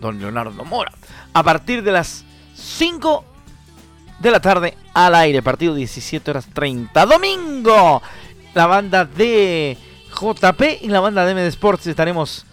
don 0.00 0.20
Leonardo 0.20 0.64
Mora. 0.64 0.92
A 1.32 1.42
partir 1.42 1.82
de 1.82 1.92
las 1.92 2.24
5 2.54 3.24
de 4.20 4.30
la 4.30 4.40
tarde 4.40 4.76
al 4.94 5.14
aire, 5.14 5.42
partido 5.42 5.74
17 5.74 6.30
horas 6.30 6.46
30. 6.52 7.06
Domingo, 7.06 8.02
la 8.54 8.66
banda 8.66 9.04
de 9.04 9.76
JP 10.20 10.62
y 10.82 10.88
la 10.88 11.00
banda 11.00 11.24
de 11.24 11.34
MD 11.34 11.46
Sports 11.48 11.86
estaremos 11.86 12.44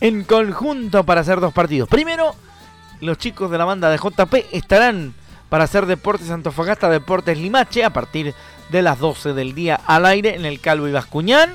en 0.00 0.24
conjunto 0.24 1.04
para 1.04 1.20
hacer 1.20 1.40
dos 1.40 1.52
partidos. 1.52 1.88
Primero, 1.88 2.34
los 3.00 3.18
chicos 3.18 3.50
de 3.50 3.58
la 3.58 3.64
banda 3.64 3.90
de 3.90 3.98
JP 3.98 4.34
estarán 4.52 5.14
para 5.50 5.64
hacer 5.64 5.84
Deportes 5.84 6.30
Antofagasta, 6.30 6.88
Deportes 6.88 7.36
Limache 7.36 7.84
a 7.84 7.90
partir 7.90 8.34
de 8.70 8.82
las 8.82 8.98
12 8.98 9.34
del 9.34 9.54
día 9.54 9.78
al 9.84 10.06
aire 10.06 10.36
en 10.36 10.46
el 10.46 10.60
Calvo 10.60 10.88
y 10.88 10.92
Bascuñán. 10.92 11.50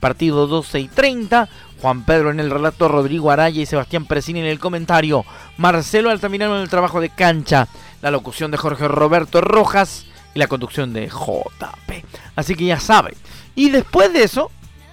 Partido 0.00 0.46
12 0.46 0.80
y 0.80 0.88
30. 0.88 1.48
Juan 1.80 2.04
Pedro 2.04 2.30
en 2.30 2.40
el 2.40 2.50
relato, 2.50 2.88
Rodrigo 2.88 3.30
Araya 3.30 3.62
y 3.62 3.66
Sebastián 3.66 4.06
Presini 4.06 4.40
en 4.40 4.46
el 4.46 4.58
comentario. 4.58 5.24
Marcelo 5.56 6.10
Altamirano 6.10 6.56
en 6.56 6.62
el 6.62 6.68
trabajo 6.68 7.00
de 7.00 7.10
cancha. 7.10 7.68
La 8.02 8.10
locución 8.10 8.50
de 8.50 8.58
Jorge 8.58 8.88
Roberto 8.88 9.40
Rojas 9.40 10.06
y 10.34 10.38
la 10.38 10.48
conducción 10.48 10.92
de 10.92 11.06
JP. 11.06 12.04
Así 12.34 12.54
que 12.56 12.66
ya 12.66 12.80
saben. 12.80 13.14
Y 13.54 13.70
después 13.70 14.12
de 14.12 14.24
eso, 14.24 14.50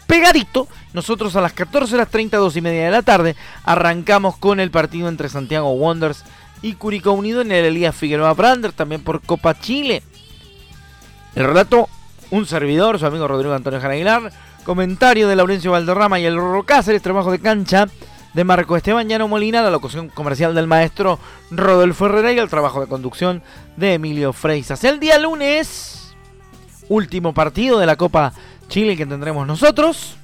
pegadito, 0.08 0.68
nosotros 0.94 1.36
a 1.36 1.42
las 1.42 1.54
14 1.54 1.96
horas 1.96 2.10
32 2.10 2.56
y 2.58 2.62
media 2.62 2.86
de 2.86 2.92
la 2.92 3.02
tarde 3.02 3.36
arrancamos 3.64 4.38
con 4.38 4.60
el 4.60 4.72
partido 4.72 5.10
entre 5.10 5.30
Santiago 5.30 5.74
Wonders 5.74 6.24
y 6.64 6.74
Curicó 6.74 7.12
Unido 7.12 7.42
en 7.42 7.52
el 7.52 7.66
Elías 7.66 7.94
Figueroa 7.94 8.34
Brander, 8.34 8.72
también 8.72 9.04
por 9.04 9.22
Copa 9.22 9.60
Chile. 9.60 10.02
El 11.36 11.46
relato, 11.46 11.90
un 12.32 12.48
servidor, 12.48 12.98
su 12.98 13.06
amigo 13.06 13.28
Rodrigo 13.28 13.54
Antonio 13.54 13.82
Jaraguilar, 13.82 14.32
comentario 14.64 15.28
de 15.28 15.36
Laurencio 15.36 15.72
Valderrama 15.72 16.20
y 16.20 16.26
el 16.26 16.38
Rorro 16.38 16.64
Cáceres, 16.64 17.02
trabajo 17.02 17.32
de 17.32 17.40
cancha 17.40 17.88
de 18.34 18.44
Marco 18.46 18.78
Esteban 18.78 19.10
Llano 19.10 19.28
Molina, 19.28 19.62
la 19.62 19.70
locución 19.70 20.08
comercial 20.08 20.56
del 20.56 20.66
maestro 20.66 21.20
Rodolfo 21.52 22.06
Herrera 22.06 22.32
y 22.32 22.40
el 22.40 22.50
trabajo 22.50 22.80
de 22.80 22.88
conducción 22.88 23.44
de 23.76 23.96
Emilio 23.96 24.32
Freisas. 24.32 24.86
El 24.86 25.02
día 25.02 25.20
lunes, 25.20 26.16
último 26.88 27.34
partido 27.34 27.78
de 27.78 27.88
la 27.88 27.98
Copa 27.98 28.32
Chile 28.70 28.96
que 28.96 29.06
tendremos 29.06 29.46
nosotros, 29.46 30.16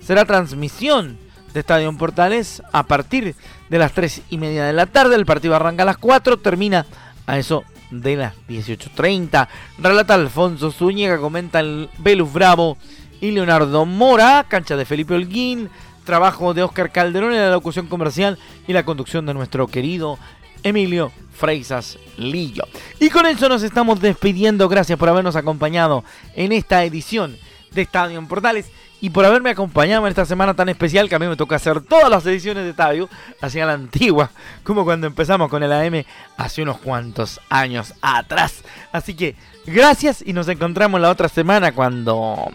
será 0.00 0.24
transmisión 0.24 1.18
de 1.54 1.60
Estadio 1.60 1.96
Portales 1.96 2.62
a 2.72 2.82
partir 2.82 3.24
de 3.24 3.34
las 3.70 3.92
3 3.92 4.22
y 4.30 4.38
media 4.38 4.64
de 4.64 4.72
la 4.72 4.86
tarde. 4.86 5.16
El 5.16 5.26
partido 5.26 5.54
arranca 5.54 5.82
a 5.82 5.86
las 5.86 5.98
4, 5.98 6.38
termina 6.38 6.86
a 7.26 7.38
eso 7.38 7.64
de 7.90 8.16
las 8.16 8.34
18.30. 8.48 9.48
Relata 9.78 10.14
Alfonso 10.14 10.70
Zúñiga, 10.70 11.18
comenta 11.18 11.60
el 11.60 11.88
Velus 11.98 12.32
Bravo 12.32 12.76
y 13.20 13.30
Leonardo 13.30 13.86
Mora, 13.86 14.44
cancha 14.48 14.76
de 14.76 14.84
Felipe 14.84 15.14
Holguín, 15.14 15.70
trabajo 16.04 16.54
de 16.54 16.62
Oscar 16.62 16.92
Calderón 16.92 17.32
en 17.32 17.40
la 17.40 17.50
locución 17.50 17.86
comercial 17.86 18.38
y 18.66 18.72
la 18.72 18.84
conducción 18.84 19.26
de 19.26 19.34
nuestro 19.34 19.66
querido 19.66 20.18
Emilio 20.62 21.12
Freisas 21.32 21.98
Lillo. 22.16 22.64
Y 23.00 23.10
con 23.10 23.26
eso 23.26 23.48
nos 23.48 23.62
estamos 23.62 24.00
despidiendo. 24.00 24.68
Gracias 24.68 24.98
por 24.98 25.08
habernos 25.08 25.36
acompañado 25.36 26.04
en 26.34 26.52
esta 26.52 26.84
edición 26.84 27.36
de 27.72 27.82
Estadio 27.82 28.18
en 28.18 28.28
Portales 28.28 28.70
y 29.04 29.10
por 29.10 29.26
haberme 29.26 29.50
acompañado 29.50 30.06
en 30.06 30.12
esta 30.12 30.24
semana 30.24 30.54
tan 30.54 30.70
especial 30.70 31.10
que 31.10 31.14
a 31.14 31.18
mí 31.18 31.26
me 31.26 31.36
toca 31.36 31.56
hacer 31.56 31.82
todas 31.82 32.08
las 32.08 32.24
ediciones 32.24 32.64
de 32.64 32.70
Estadio, 32.70 33.10
hacia 33.42 33.66
la 33.66 33.74
antigua, 33.74 34.30
como 34.62 34.82
cuando 34.82 35.06
empezamos 35.06 35.50
con 35.50 35.62
el 35.62 35.74
AM 35.74 36.06
hace 36.38 36.62
unos 36.62 36.78
cuantos 36.78 37.38
años 37.50 37.92
atrás. 38.00 38.64
Así 38.92 39.12
que 39.12 39.36
gracias 39.66 40.24
y 40.26 40.32
nos 40.32 40.48
encontramos 40.48 41.02
la 41.02 41.10
otra 41.10 41.28
semana 41.28 41.72
cuando 41.72 42.50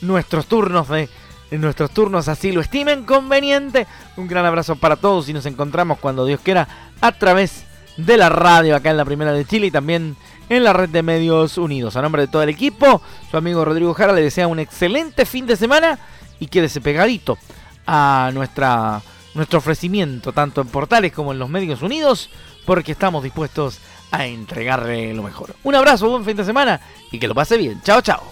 nuestros 0.00 0.46
turnos 0.46 0.88
de 0.88 1.10
nuestros 1.50 1.90
turnos 1.90 2.26
así 2.26 2.52
lo 2.52 2.62
estimen 2.62 3.04
conveniente. 3.04 3.86
Un 4.16 4.28
gran 4.28 4.46
abrazo 4.46 4.76
para 4.76 4.96
todos 4.96 5.28
y 5.28 5.34
nos 5.34 5.44
encontramos 5.44 5.98
cuando 5.98 6.24
Dios 6.24 6.40
quiera 6.42 6.68
a 7.02 7.12
través 7.12 7.66
de 7.98 8.16
la 8.16 8.30
radio 8.30 8.76
acá 8.76 8.88
en 8.88 8.96
la 8.96 9.04
Primera 9.04 9.34
de 9.34 9.44
Chile 9.44 9.66
y 9.66 9.70
también 9.70 10.16
en 10.56 10.64
la 10.64 10.72
red 10.72 10.88
de 10.88 11.02
medios 11.02 11.58
unidos. 11.58 11.96
A 11.96 12.02
nombre 12.02 12.22
de 12.22 12.28
todo 12.28 12.42
el 12.42 12.48
equipo, 12.48 13.02
su 13.30 13.36
amigo 13.36 13.64
Rodrigo 13.64 13.94
Jara 13.94 14.12
le 14.12 14.22
desea 14.22 14.46
un 14.46 14.58
excelente 14.58 15.26
fin 15.26 15.46
de 15.46 15.56
semana 15.56 15.98
y 16.40 16.46
quédese 16.46 16.80
pegadito 16.80 17.38
a 17.86 18.30
nuestra, 18.32 19.02
nuestro 19.34 19.58
ofrecimiento, 19.58 20.32
tanto 20.32 20.60
en 20.60 20.68
portales 20.68 21.12
como 21.12 21.32
en 21.32 21.38
los 21.38 21.48
medios 21.48 21.82
unidos, 21.82 22.30
porque 22.64 22.92
estamos 22.92 23.22
dispuestos 23.22 23.78
a 24.10 24.26
entregarle 24.26 25.14
lo 25.14 25.22
mejor. 25.22 25.54
Un 25.64 25.74
abrazo, 25.74 26.08
buen 26.08 26.24
fin 26.24 26.36
de 26.36 26.44
semana 26.44 26.80
y 27.10 27.18
que 27.18 27.28
lo 27.28 27.34
pase 27.34 27.56
bien. 27.56 27.80
Chao, 27.82 28.00
chao. 28.02 28.31